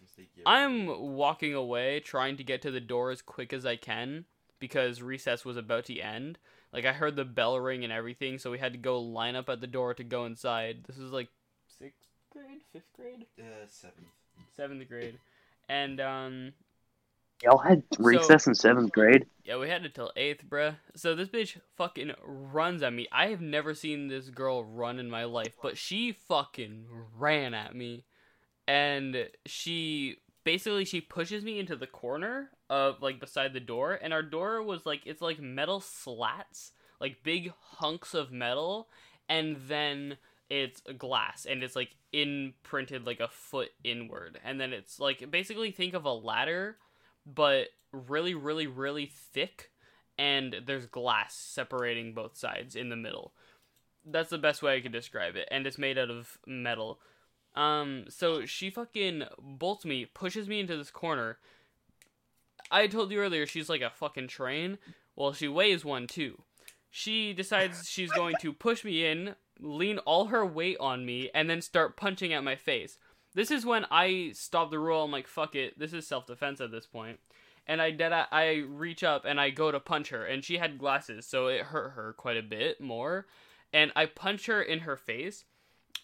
[0.44, 4.24] I'm walking away, trying to get to the door as quick as I can
[4.58, 6.38] because recess was about to end.
[6.72, 9.48] Like I heard the bell ring and everything, so we had to go line up
[9.48, 10.84] at the door to go inside.
[10.86, 11.28] This was like
[11.78, 14.08] sixth grade, fifth grade, Uh, seventh.
[14.56, 15.18] seventh grade,
[15.68, 16.52] and um,
[17.42, 19.26] Y'all had recess in seventh grade.
[19.44, 20.76] yeah, we had it till eighth, bruh.
[20.94, 23.08] So this bitch fucking runs at me.
[23.10, 26.86] I have never seen this girl run in my life, but she fucking
[27.18, 28.04] ran at me,
[28.68, 34.12] and she basically she pushes me into the corner of like beside the door, and
[34.12, 38.88] our door was like it's like metal slats, like big hunks of metal,
[39.28, 40.16] and then
[40.50, 45.70] it's glass and it's like imprinted like a foot inward and then it's like basically
[45.70, 46.76] think of a ladder
[47.26, 49.70] but really really really thick
[50.18, 53.32] and there's glass separating both sides in the middle.
[54.04, 57.00] That's the best way I could describe it, and it's made out of metal.
[57.54, 61.38] Um, so she fucking bolts me, pushes me into this corner.
[62.70, 64.78] I told you earlier she's like a fucking train.
[65.14, 66.42] Well, she weighs one too.
[66.90, 71.48] She decides she's going to push me in, lean all her weight on me, and
[71.48, 72.98] then start punching at my face.
[73.34, 75.04] This is when I stop the rule.
[75.04, 75.78] I'm like, fuck it.
[75.78, 77.18] This is self defense at this point.
[77.66, 80.78] And I dead I reach up and I go to punch her, and she had
[80.78, 83.26] glasses, so it hurt her quite a bit more.
[83.72, 85.44] And I punch her in her face,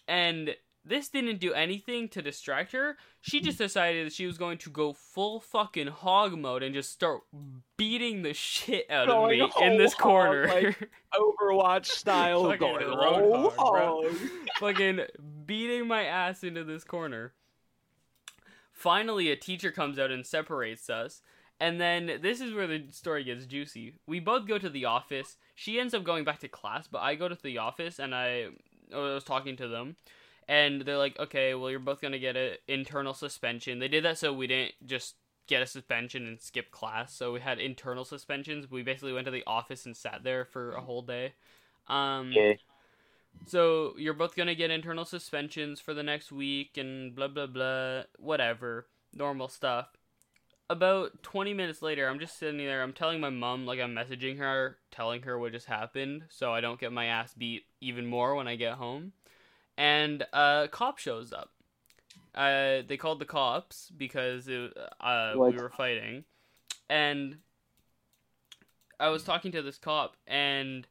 [0.07, 2.97] and this didn't do anything to distract her.
[3.21, 3.65] She just mm-hmm.
[3.65, 7.21] decided that she was going to go full fucking hog mode and just start
[7.77, 10.47] beating the shit out of me in this hog, corner.
[10.47, 14.11] like- Overwatch style Fucking going Roadhog, bro.
[14.59, 15.01] fucking
[15.45, 17.33] beating my ass into this corner.
[18.71, 21.21] Finally, a teacher comes out and separates us.
[21.59, 23.95] And then this is where the story gets juicy.
[24.07, 25.35] We both go to the office.
[25.55, 28.47] She ends up going back to class, but I go to the office and I,
[28.93, 29.97] I was talking to them.
[30.49, 33.79] And they're like, okay, well, you're both going to get an internal suspension.
[33.79, 35.15] They did that so we didn't just
[35.47, 37.13] get a suspension and skip class.
[37.13, 38.71] So we had internal suspensions.
[38.71, 41.35] We basically went to the office and sat there for a whole day.
[41.87, 42.55] Um, Yeah.
[43.45, 48.03] so you're both gonna get internal suspensions for the next week and blah blah blah,
[48.17, 49.89] whatever, normal stuff.
[50.69, 52.83] About 20 minutes later, I'm just sitting there.
[52.83, 56.61] I'm telling my mom, like I'm messaging her, telling her what just happened, so I
[56.61, 59.13] don't get my ass beat even more when I get home.
[59.79, 61.51] And a cop shows up.
[62.35, 66.25] Uh, they called the cops because it, uh, we were fighting,
[66.89, 67.37] and
[68.99, 70.85] I was talking to this cop, and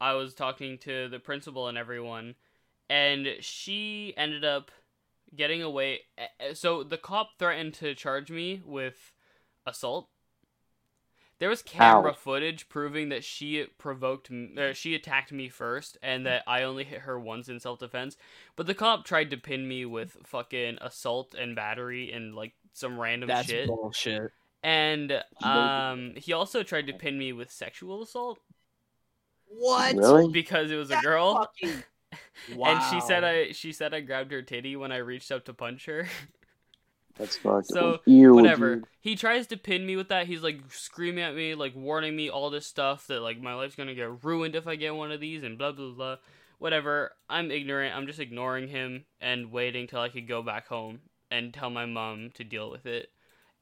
[0.00, 2.36] I was talking to the principal and everyone,
[2.88, 4.70] and she ended up
[5.34, 6.00] getting away.
[6.18, 9.12] eh, eh, So the cop threatened to charge me with
[9.66, 10.08] assault.
[11.42, 12.14] There was camera Ow.
[12.14, 16.84] footage proving that she provoked, m- uh, she attacked me first, and that I only
[16.84, 18.16] hit her once in self defense.
[18.54, 22.96] But the cop tried to pin me with fucking assault and battery and like some
[22.96, 23.66] random That's shit.
[23.66, 24.30] bullshit.
[24.62, 28.38] And um, he also tried to pin me with sexual assault
[29.48, 29.96] What?
[29.96, 30.30] Really?
[30.30, 31.34] because it was a That girl.
[31.60, 31.82] fucking-
[32.64, 35.52] And she said I she said I grabbed her titty when I reached up to
[35.54, 36.06] punch her.
[37.18, 37.68] That's fucked.
[37.68, 38.76] So, Ew, Whatever.
[38.76, 38.84] dude.
[39.00, 40.26] He tries to pin me with that.
[40.26, 43.74] He's like screaming at me, like warning me all this stuff that like my life's
[43.76, 46.16] gonna get ruined if I get one of these and blah blah blah.
[46.58, 47.12] Whatever.
[47.28, 47.94] I'm ignorant.
[47.96, 51.86] I'm just ignoring him and waiting till I could go back home and tell my
[51.86, 53.08] mom to deal with it.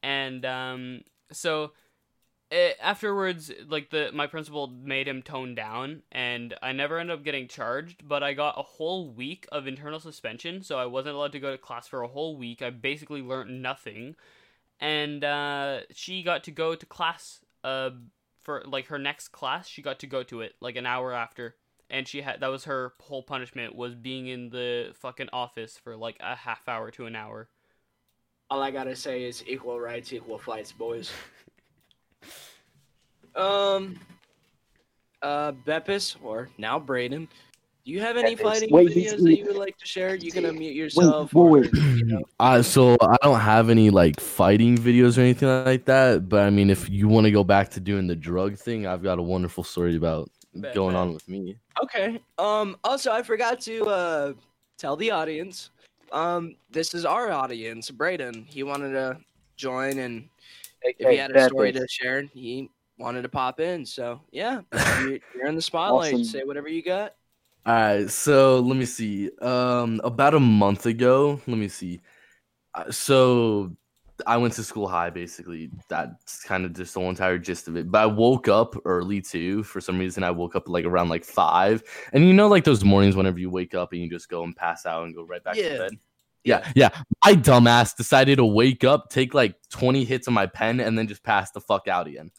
[0.03, 1.01] And um
[1.33, 1.73] so
[2.51, 7.25] it, afterwards like the my principal made him tone down and i never ended up
[7.25, 11.33] getting charged but i got a whole week of internal suspension so i wasn't allowed
[11.33, 12.63] to go to class for a whole week.
[12.63, 14.17] I basically learned nothing.
[14.81, 17.91] And uh, she got to go to class uh,
[18.41, 21.57] for like her next class she got to go to it like an hour after.
[21.89, 25.97] And she had that was her whole punishment was being in the fucking office for
[25.97, 27.49] like a half hour to an hour.
[28.49, 31.11] All I gotta say is equal rights, equal fights, boys.
[33.37, 33.99] um,
[35.23, 37.29] uh, Beppis or now Braden,
[37.85, 38.43] do you have any Beppis.
[38.43, 40.15] fighting Wait, he's- videos that you would like to share?
[40.15, 41.33] You can unmute Wait, yourself.
[41.35, 41.73] wait, or, wait.
[41.75, 46.29] you know, Uh, so I don't have any like fighting videos or anything like that.
[46.29, 49.03] But I mean, if you want to go back to doing the drug thing, I've
[49.03, 51.01] got a wonderful story about Bet, going bet.
[51.01, 51.57] on with me.
[51.83, 52.21] Okay.
[52.39, 52.77] Um.
[52.85, 54.33] Also, I forgot to uh
[54.79, 55.71] tell the audience.
[56.13, 56.57] Um.
[56.71, 58.47] This is our audience, Braden.
[58.49, 59.19] He wanted to
[59.57, 60.29] join, and
[60.83, 62.69] if he had a story to share, he
[63.01, 63.85] wanted to pop in.
[63.85, 64.61] So yeah,
[65.03, 66.15] you- you're in the spotlight.
[66.15, 66.25] Awesome.
[66.25, 67.15] Say whatever you got.
[67.67, 69.31] All right, so let me see.
[69.43, 72.01] Um, about a month ago, let me see.
[72.75, 73.77] Uh, So
[74.27, 75.71] I went to school high, basically.
[75.89, 77.91] That's kind of just the whole entire gist of it.
[77.91, 79.63] But I woke up early too.
[79.63, 81.83] For some reason, I woke up like around like five.
[82.15, 84.57] And you know, like those mornings whenever you wake up and you just go and
[84.57, 85.69] pass out and go right back Yeah.
[85.73, 85.93] to bed.
[86.45, 86.89] Yeah, yeah.
[87.25, 91.07] My dumbass decided to wake up, take like 20 hits of my pen, and then
[91.09, 92.31] just pass the fuck out again.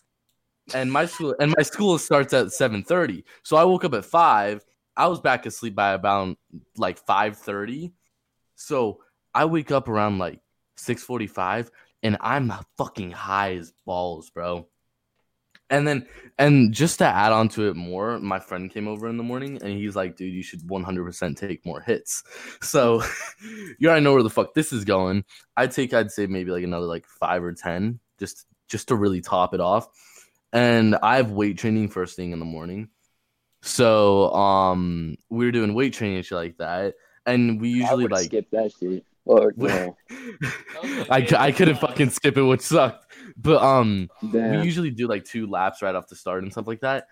[0.73, 3.23] And my school and my school starts at 7:30.
[3.43, 4.63] So I woke up at five.
[4.95, 6.37] I was back asleep by about
[6.77, 7.91] like 5:30.
[8.55, 8.99] So
[9.33, 10.39] I wake up around like
[10.77, 11.71] 6:45
[12.03, 14.67] and I'm fucking high as balls, bro.
[15.69, 16.05] And then
[16.37, 19.57] and just to add on to it more, my friend came over in the morning
[19.61, 22.23] and he's like, "Dude, you should 100% take more hits."
[22.61, 23.01] So
[23.79, 25.23] you already know where the fuck this is going.
[25.55, 29.21] I'd take I'd say maybe like another like 5 or 10 just just to really
[29.21, 29.87] top it off.
[30.53, 32.89] And I have weight training first thing in the morning.
[33.61, 36.95] So um we were doing weight training and shit like that.
[37.25, 39.05] And we usually like skip that shit.
[39.25, 39.95] We- no.
[41.09, 43.05] I, I couldn't fucking skip it, which sucked.
[43.37, 44.59] But um, Damn.
[44.59, 47.07] we usually do like two laps right off the start and stuff like that.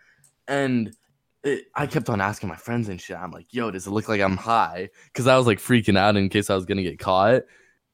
[0.47, 0.95] And
[1.43, 3.15] it, I kept on asking my friends and shit.
[3.15, 6.17] I'm like, "Yo, does it look like I'm high?" Because I was like freaking out
[6.17, 7.43] in case I was gonna get caught,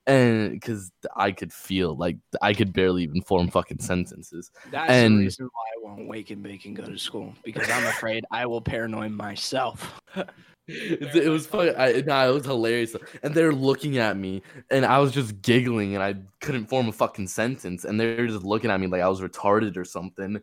[0.07, 4.51] and because I could feel like I could barely even form fucking sentences.
[4.71, 7.69] That's And- the reason why I won't wake and bake and go to school because
[7.69, 10.01] I'm afraid I will paranoid myself.
[10.67, 11.75] It, it was funny.
[11.75, 12.95] I, nah, it was hilarious.
[13.21, 14.41] And they're looking at me,
[14.71, 17.85] and I was just giggling, and I couldn't form a fucking sentence.
[17.85, 20.41] And they're just looking at me like I was retarded or something.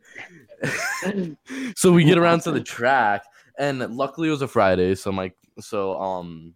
[1.77, 3.25] so we get around to the track,
[3.59, 6.55] and luckily it was a Friday, so my so um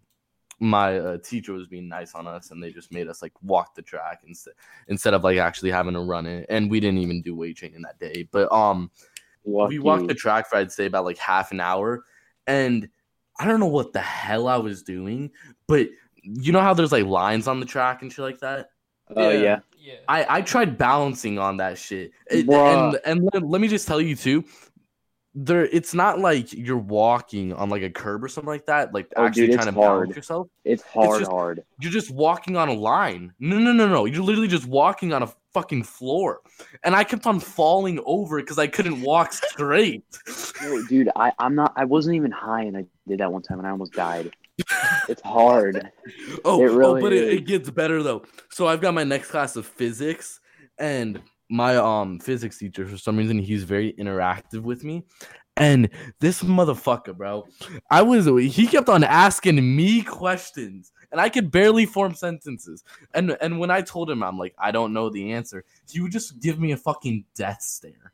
[0.58, 3.74] my uh, teacher was being nice on us, and they just made us like walk
[3.74, 4.54] the track instead
[4.88, 6.46] instead of like actually having to run it.
[6.48, 8.90] And we didn't even do weight training that day, but um
[9.68, 12.04] we walked the track for I'd say about like half an hour,
[12.46, 12.88] and
[13.38, 15.30] I don't know what the hell I was doing,
[15.66, 15.88] but
[16.22, 18.70] you know how there's like lines on the track and shit like that.
[19.14, 19.38] Oh Yeah.
[19.42, 19.58] yeah.
[19.78, 19.94] Yeah.
[20.08, 22.92] I I tried balancing on that shit, It- Bruh.
[22.94, 24.44] and and let, let me just tell you too.
[25.38, 28.94] There, it's not like you're walking on like a curb or something like that.
[28.94, 30.16] Like Oh, actually dude, trying it's to balance hard.
[30.16, 30.48] yourself.
[30.64, 31.62] It's hard, just- hard.
[31.78, 33.34] You're just walking on a line.
[33.38, 34.06] No, no, no, no.
[34.06, 36.40] You're literally just walking on a fucking floor.
[36.84, 40.04] And I kept on falling over because I couldn't walk straight.
[40.62, 41.74] No, dude, I, I'm not.
[41.76, 44.30] I wasn't even high, and I did that one time, and I almost died.
[45.06, 45.90] It's hard.
[46.46, 48.22] Oh, It oh, really oh but it, it gets better though.
[48.48, 50.40] So I've got my next class of physics,
[50.78, 55.04] and my um physics teacher for some reason he's very interactive with me.
[55.58, 55.88] And
[56.20, 57.46] this motherfucker, bro,
[57.90, 62.84] I was he kept on asking me questions, and I could barely form sentences.
[63.14, 66.12] And and when I told him I'm like I don't know the answer, he would
[66.12, 68.12] just give me a fucking death stare,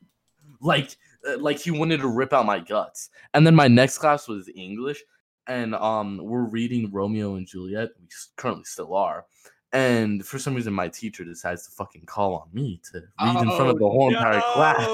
[0.61, 0.95] like
[1.27, 3.09] uh, like he wanted to rip out my guts.
[3.33, 5.03] And then my next class was English,
[5.47, 7.89] and um we're reading Romeo and Juliet.
[7.99, 8.07] We
[8.37, 9.25] currently still are.
[9.73, 13.49] And for some reason, my teacher decides to fucking call on me to read in
[13.49, 14.85] front of the whole entire class.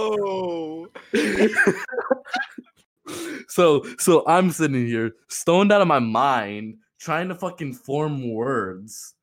[3.50, 9.16] so so I'm sitting here stoned out of my mind trying to fucking form words.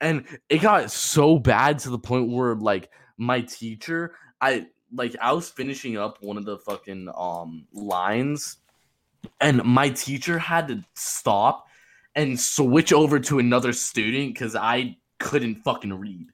[0.00, 5.32] And it got so bad to the point where like my teacher, I like I
[5.32, 8.58] was finishing up one of the fucking um lines
[9.40, 11.66] and my teacher had to stop
[12.16, 16.32] and switch over to another student cuz I couldn't fucking read.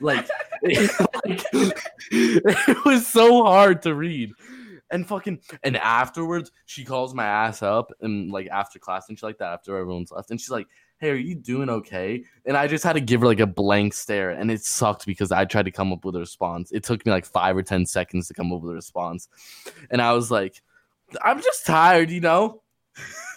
[0.00, 0.28] Like,
[0.62, 1.44] like
[2.10, 4.32] it was so hard to read.
[4.90, 9.22] And fucking and afterwards she calls my ass up and like after class and shit
[9.22, 10.66] like that after everyone's left and she's like
[10.98, 12.24] hey are you doing okay?
[12.44, 15.32] And i just had to give her like a blank stare and it sucked because
[15.32, 16.72] i tried to come up with a response.
[16.72, 19.28] It took me like five or ten seconds to come up with a response.
[19.90, 20.60] And i was like
[21.22, 22.62] i'm just tired you know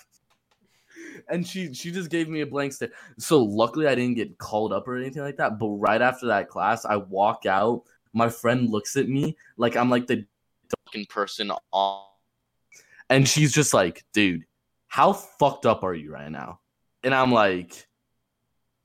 [1.30, 2.92] and she she just gave me a blank stare.
[3.18, 6.50] So luckily i didn't get called up or anything like that but right after that
[6.50, 7.84] class i walk out.
[8.14, 10.26] My friend looks at me like i'm like the
[10.86, 12.04] fucking person on
[13.10, 14.46] and she's just like dude
[14.88, 16.60] how fucked up are you right now?
[17.04, 17.88] And i'm like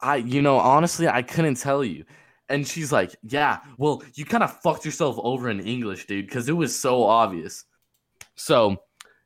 [0.01, 2.05] i you know honestly i couldn't tell you.
[2.49, 6.49] And she's like yeah well you kind of fucked yourself over in english dude because
[6.49, 7.65] it was so obvious.
[8.35, 8.83] So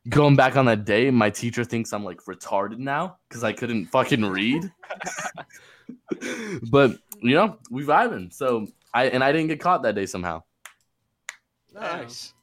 [0.09, 3.85] going back on that day my teacher thinks i'm like retarded now because i couldn't
[3.87, 4.71] fucking read.
[6.71, 8.33] But you know we vibing.
[8.33, 10.41] So i and i didn't get caught that day somehow.
[11.73, 12.33] Nice.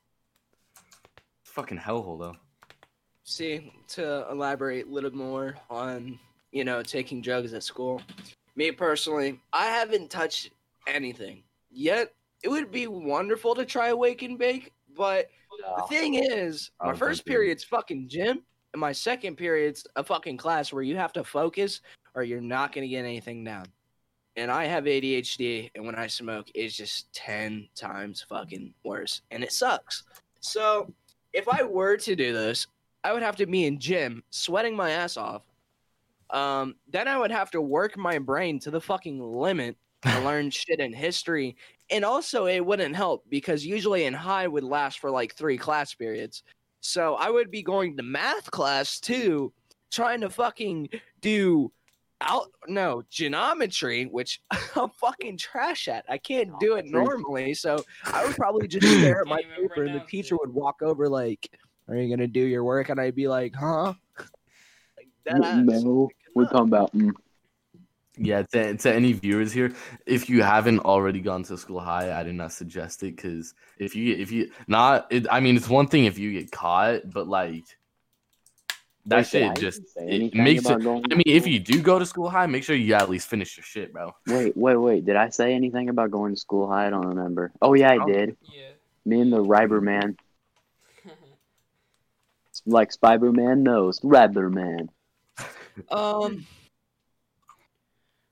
[1.42, 2.36] fucking hellhole though.
[3.24, 6.18] See, to elaborate a little more on,
[6.50, 8.02] you know, taking drugs at school,
[8.56, 10.50] me personally, I haven't touched
[10.86, 12.12] anything yet.
[12.42, 15.30] It would be wonderful to try wake and bake, but
[15.76, 18.42] the thing is, my first period's fucking gym,
[18.72, 21.80] and my second period's a fucking class where you have to focus
[22.14, 23.66] or you're not gonna get anything down.
[24.36, 29.42] And I have ADHD, and when I smoke, it's just ten times fucking worse, and
[29.42, 30.04] it sucks.
[30.40, 30.92] So,
[31.32, 32.66] if I were to do this,
[33.04, 35.42] I would have to be in gym, sweating my ass off.
[36.30, 40.50] Um, then I would have to work my brain to the fucking limit to learn
[40.50, 41.56] shit in history.
[41.90, 45.94] And also, it wouldn't help because usually in high would last for like three class
[45.94, 46.42] periods.
[46.80, 49.52] So I would be going to math class too,
[49.90, 50.88] trying to fucking
[51.20, 51.70] do
[52.22, 54.40] out no geometry, which
[54.76, 56.04] I'm fucking trash at.
[56.08, 57.54] I can't do it normally.
[57.54, 61.08] So I would probably just stare at my paper, and the teacher would walk over
[61.08, 61.50] like,
[61.88, 63.94] "Are you gonna do your work?" And I'd be like, "Huh."
[64.96, 65.08] Like,
[65.40, 66.92] no, we're talking about.
[66.92, 67.12] Mm,
[68.18, 69.72] Yeah, to, to any viewers here,
[70.04, 73.96] if you haven't already gone to school high, I do not suggest it because if
[73.96, 77.26] you if you not, it, I mean, it's one thing if you get caught, but
[77.26, 77.64] like,
[79.06, 80.72] that Wait, shit just it makes it.
[80.72, 83.28] I to mean, if you do go to school high, make sure you at least
[83.28, 84.14] finish your shit, bro.
[84.26, 85.06] Wait, wait, wait.
[85.06, 86.86] Did I say anything about going to school high?
[86.88, 87.50] I don't remember.
[87.62, 88.06] Oh yeah, I Oh.
[88.06, 88.36] did.
[88.54, 88.68] Yeah.
[89.06, 90.16] Me and the Ryder man,
[92.66, 94.90] like Spyber man knows, Ryder man.
[95.90, 96.46] Um,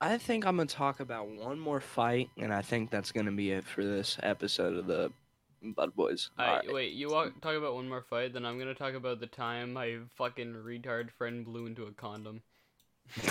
[0.01, 3.51] I think I'm gonna talk about one more fight, and I think that's gonna be
[3.51, 5.11] it for this episode of the
[5.61, 6.31] Bud Boys.
[6.39, 6.73] Alright, Alright.
[6.73, 9.73] wait, you walk, talk about one more fight, then I'm gonna talk about the time
[9.73, 12.41] my fucking retard friend blew into a condom.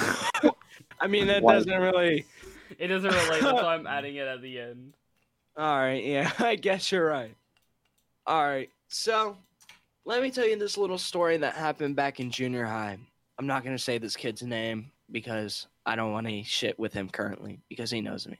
[1.00, 2.24] I mean, that Why- doesn't really.
[2.78, 4.94] It doesn't relate, that's why I'm adding it at the end.
[5.56, 7.34] All right, yeah, I guess you're right.
[8.28, 9.36] All right, so
[10.04, 12.96] let me tell you this little story that happened back in junior high.
[13.40, 17.08] I'm not gonna say this kid's name because I don't want any shit with him
[17.08, 18.38] currently because he knows me.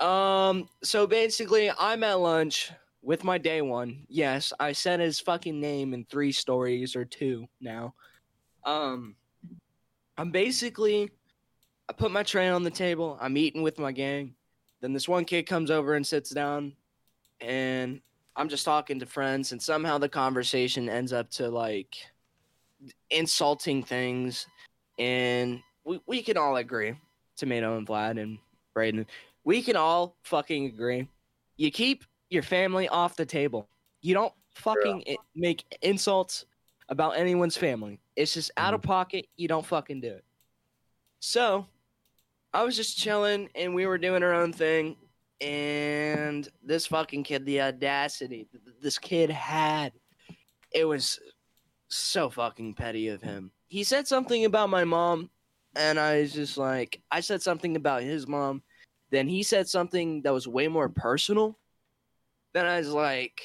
[0.00, 2.70] Um, so basically, I'm at lunch
[3.02, 4.04] with my day one.
[4.08, 7.94] Yes, I said his fucking name in three stories or two now.
[8.64, 9.16] Um,
[10.16, 11.10] I'm basically,
[11.88, 13.18] I put my tray on the table.
[13.20, 14.34] I'm eating with my gang.
[14.80, 16.74] Then this one kid comes over and sits down,
[17.40, 18.00] and
[18.36, 21.96] I'm just talking to friends, and somehow the conversation ends up to like
[23.10, 24.46] insulting things,
[24.98, 26.94] and we we can all agree,
[27.36, 28.38] Tomato and Vlad and
[28.74, 29.06] Braden,
[29.44, 31.08] we can all fucking agree.
[31.56, 33.68] You keep your family off the table.
[34.02, 36.44] You don't fucking i- make insults
[36.88, 38.00] about anyone's family.
[38.14, 38.88] It's just out of mm-hmm.
[38.88, 39.26] pocket.
[39.36, 40.24] You don't fucking do it.
[41.20, 41.66] So,
[42.52, 44.96] I was just chilling and we were doing our own thing.
[45.40, 48.48] And this fucking kid, the audacity
[48.82, 49.92] this kid had,
[50.72, 51.20] it was
[51.88, 53.50] so fucking petty of him.
[53.68, 55.30] He said something about my mom,
[55.76, 58.62] and I was just like, I said something about his mom.
[59.10, 61.58] Then he said something that was way more personal.
[62.52, 63.42] Then I was like,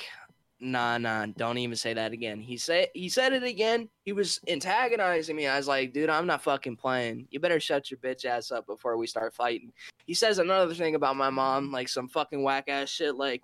[0.59, 2.39] nah, nah, don't even say that again.
[2.39, 3.89] He said he said it again.
[4.03, 5.47] He was antagonizing me.
[5.47, 7.28] I was like, dude, I'm not fucking playing.
[7.30, 9.71] You better shut your bitch ass up before we start fighting.
[10.05, 13.43] He says another thing about my mom, like some fucking whack ass shit, like,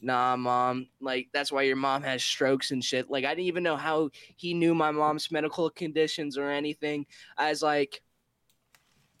[0.00, 3.10] nah, mom, like that's why your mom has strokes and shit.
[3.10, 7.06] Like I didn't even know how he knew my mom's medical conditions or anything.
[7.36, 8.02] I was like,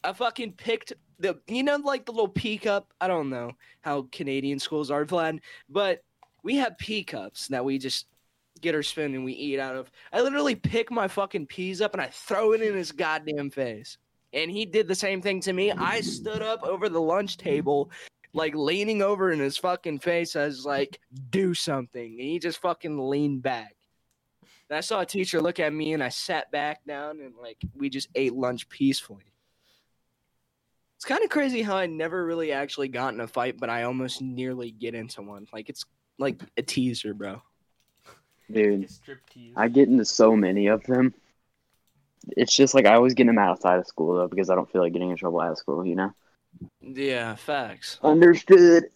[0.04, 2.92] I fucking picked the, you know, like the little pea cup.
[3.00, 6.02] I don't know how Canadian schools are, Vlad, but
[6.42, 8.06] we have pea cups that we just
[8.60, 9.90] get our spoon and we eat out of.
[10.12, 13.98] I literally pick my fucking peas up and I throw it in his goddamn face.
[14.32, 15.72] And he did the same thing to me.
[15.72, 17.90] I stood up over the lunch table,
[18.34, 20.36] like leaning over in his fucking face.
[20.36, 22.12] I was like, do something.
[22.18, 23.74] And he just fucking leaned back.
[24.68, 27.56] And I saw a teacher look at me and I sat back down and like
[27.74, 29.32] we just ate lunch peacefully.
[30.98, 33.84] It's kind of crazy how I never really actually got in a fight, but I
[33.84, 35.46] almost nearly get into one.
[35.52, 35.84] Like it's
[36.18, 37.40] like a teaser, bro.
[38.50, 39.54] Dude, Strip tease.
[39.56, 41.14] I get into so many of them.
[42.36, 44.82] It's just like I always get them outside of school though because I don't feel
[44.82, 45.86] like getting in trouble out of school.
[45.86, 46.12] You know.
[46.80, 48.00] Yeah, facts.
[48.02, 48.86] Understood.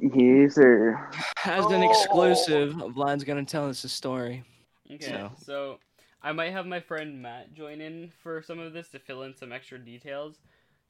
[0.00, 1.10] Yes, sir.
[1.44, 4.44] As an exclusive, Vlad's gonna tell us a story.
[4.90, 5.78] Okay, So- so
[6.22, 9.36] I might have my friend Matt join in for some of this to fill in
[9.36, 10.38] some extra details.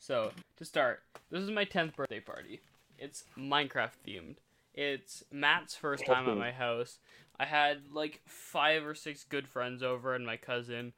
[0.02, 2.60] So, to start, this is my 10th birthday party.
[2.98, 4.34] It's Minecraft themed.
[4.74, 6.98] It's Matt's first time at my house.
[7.38, 10.92] I had like five or six good friends over and my cousin.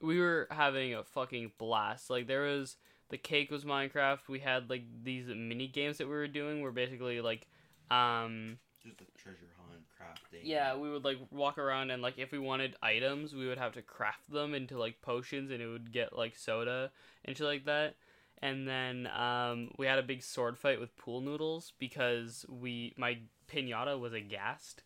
[0.00, 2.08] We were having a fucking blast.
[2.08, 2.76] Like there was
[3.08, 4.28] the cake was Minecraft.
[4.28, 7.48] We had like these mini games that we were doing where basically like
[7.90, 10.42] um Just a treasure hunt, crafting.
[10.44, 13.72] yeah, we would like walk around and like if we wanted items, we would have
[13.72, 16.92] to craft them into like potions and it would get like soda
[17.24, 17.96] and shit like that.
[18.42, 23.18] And then um, we had a big sword fight with pool noodles because we my
[23.50, 24.82] pinata was aghast.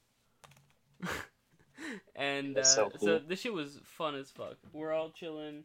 [2.17, 4.57] and uh, That's so, so this shit was fun as fuck.
[4.73, 5.65] We're all chilling,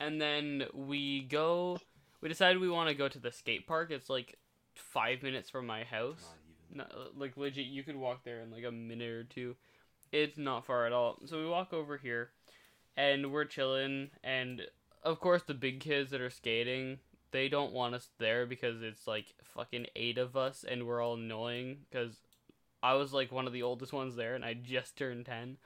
[0.00, 1.78] and then we go.
[2.20, 3.90] We decided we want to go to the skate park.
[3.90, 4.38] It's like
[4.74, 6.22] five minutes from my house.
[6.22, 6.50] Not even.
[6.72, 6.84] No,
[7.16, 9.56] like legit, you could walk there in like a minute or two.
[10.12, 11.18] It's not far at all.
[11.26, 12.30] So we walk over here,
[12.96, 14.10] and we're chilling.
[14.22, 14.62] And
[15.02, 16.98] of course, the big kids that are skating,
[17.32, 21.14] they don't want us there because it's like fucking eight of us, and we're all
[21.14, 21.78] annoying.
[21.90, 22.16] Because
[22.82, 25.56] I was like one of the oldest ones there, and I just turned ten.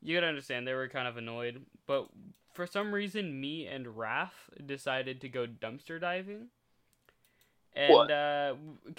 [0.00, 1.62] You gotta understand, they were kind of annoyed.
[1.86, 2.08] But
[2.54, 4.30] for some reason, me and Raph
[4.64, 6.48] decided to go dumpster diving.
[7.74, 8.10] And What?
[8.10, 8.54] uh,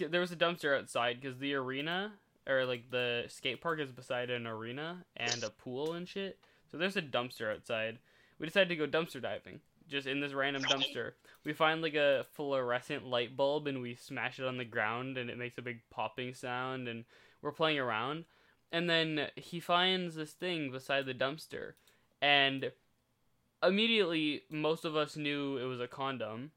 [0.10, 2.14] there was a dumpster outside because the arena
[2.48, 6.40] or like the skate park is beside an arena and a pool and shit.
[6.72, 8.00] So there's a dumpster outside.
[8.40, 9.60] We decided to go dumpster diving,
[9.90, 11.14] just in this random dumpster.
[11.44, 15.30] We find like a fluorescent light bulb and we smash it on the ground and
[15.30, 17.06] it makes a big popping sound and
[17.42, 18.26] we're playing around.
[18.72, 21.74] And then he finds this thing beside the dumpster
[22.22, 22.72] and
[23.64, 26.52] immediately most of us knew it was a condom.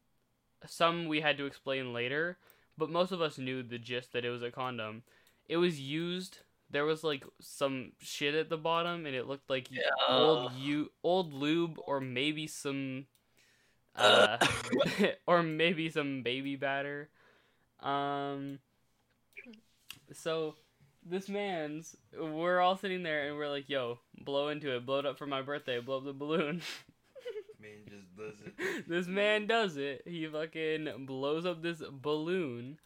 [0.66, 2.39] Some we had to explain later,
[2.78, 5.03] but most of us knew the gist that it was a condom.
[5.49, 6.39] It was used.
[6.70, 9.68] There was like some shit at the bottom, and it looked like
[10.09, 13.07] old you old lube or maybe some
[13.97, 14.38] uh
[15.26, 17.09] or maybe some baby batter.
[17.80, 18.59] Um
[20.12, 20.55] so
[21.05, 24.86] this man's we're all sitting there and we're like yo blow into it.
[24.86, 25.80] Blow it up for my birthday.
[25.80, 26.62] Blow up the balloon.
[27.61, 28.88] Man just does it.
[28.88, 30.03] this man does it.
[30.05, 32.78] He fucking blows up this balloon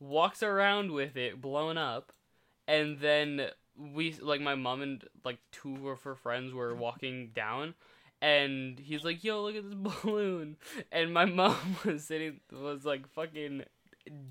[0.00, 2.12] walks around with it blown up
[2.66, 7.74] and then we like my mom and like two of her friends were walking down
[8.20, 10.56] and he's like yo look at this balloon
[10.92, 13.62] and my mom was sitting was like fucking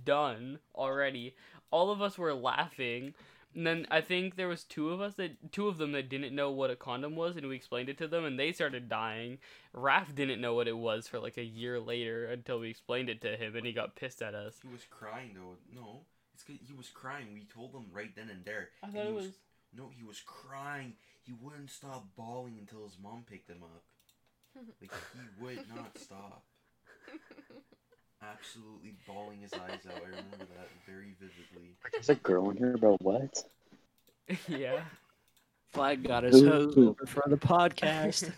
[0.03, 1.35] done already
[1.71, 3.13] all of us were laughing
[3.53, 6.35] and then i think there was two of us that two of them that didn't
[6.35, 9.37] know what a condom was and we explained it to them and they started dying
[9.75, 13.21] Raph didn't know what it was for like a year later until we explained it
[13.21, 15.55] to him and he got pissed at us He was crying though.
[15.73, 16.01] No,
[16.33, 17.33] it's 'cause he was crying.
[17.33, 18.69] We told him right then and there.
[18.83, 19.31] i And thought he it was
[19.75, 20.93] No, he was crying.
[21.27, 23.83] He wouldn't stop bawling until his mom picked him up.
[24.81, 26.43] Like he would not stop.
[28.23, 30.01] Absolutely bawling his eyes out.
[30.03, 31.75] I remember that very vividly.
[31.91, 33.43] There's a girl in here, about What?
[34.47, 34.81] yeah
[35.67, 36.49] Flag got his Ooh.
[36.49, 38.31] hose over for the podcast.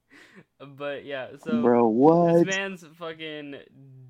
[0.76, 2.46] but yeah so bro, what?
[2.46, 3.56] This man's fucking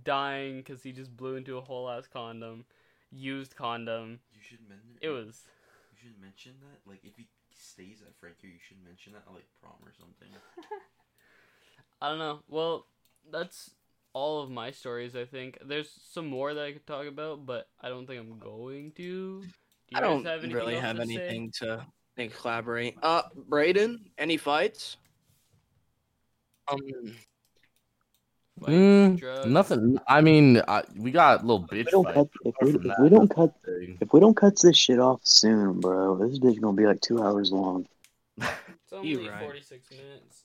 [0.04, 2.66] dying because he just blew into a whole ass condom,
[3.10, 4.18] used condom.
[4.34, 4.98] You should mention.
[5.00, 5.44] It was
[5.92, 6.80] You should mention that.
[6.86, 7.28] Like if he
[7.59, 10.28] stays at Frankie, you should mention that at like prom or something.
[12.00, 12.40] I don't know.
[12.48, 12.86] Well,
[13.30, 13.70] that's
[14.12, 15.16] all of my stories.
[15.16, 18.38] I think there's some more that I could talk about, but I don't think I'm
[18.38, 19.42] going to.
[19.88, 21.28] Do you I guys don't have really have to say?
[21.28, 21.86] anything to
[22.16, 22.96] think collaborate.
[23.02, 24.96] Uh, Braden, any fights?
[26.70, 26.80] Um,
[28.61, 29.46] Fights, Mm, drugs.
[29.46, 29.98] nothing.
[30.09, 32.14] I mean, I, we got a little If we bitch don't fight.
[32.14, 33.54] cut, if we, if that, we don't cut,
[34.00, 37.22] if we don't cut this shit off soon, bro, this bitch gonna be like two
[37.22, 37.86] hours long.
[38.38, 38.48] It's
[38.92, 39.40] only You right.
[39.40, 40.42] 46 minutes.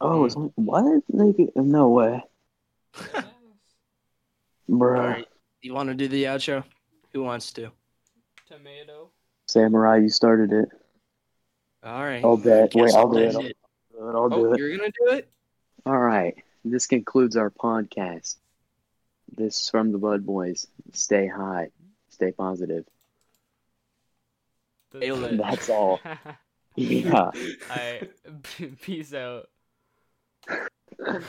[0.00, 0.84] Oh, it's like what?
[1.12, 2.22] Nigga, no way,
[3.14, 3.24] Yes.
[4.68, 5.00] bro.
[5.00, 5.26] alright.
[5.62, 6.62] You want to do the outro?
[7.12, 7.70] Who wants to?
[8.48, 9.10] Tomato.
[9.48, 10.68] Samurai, you started it.
[11.82, 12.22] All right.
[12.24, 12.74] I'll bet.
[12.74, 13.56] Wait, Guess I'll do end it.
[13.98, 14.58] I'll do Oh, it.
[14.58, 15.28] you're gonna do it?
[15.86, 16.34] All right.
[16.68, 18.34] This concludes our podcast.
[19.36, 20.66] This is from the Bud Boys.
[20.92, 21.70] Stay high.
[22.10, 22.84] Stay positive.
[24.92, 25.34] That's Hail it.
[25.34, 25.38] it.
[25.38, 26.00] That's all.
[26.78, 27.30] Yeah.
[27.70, 28.10] Alright,
[28.82, 29.48] peace out.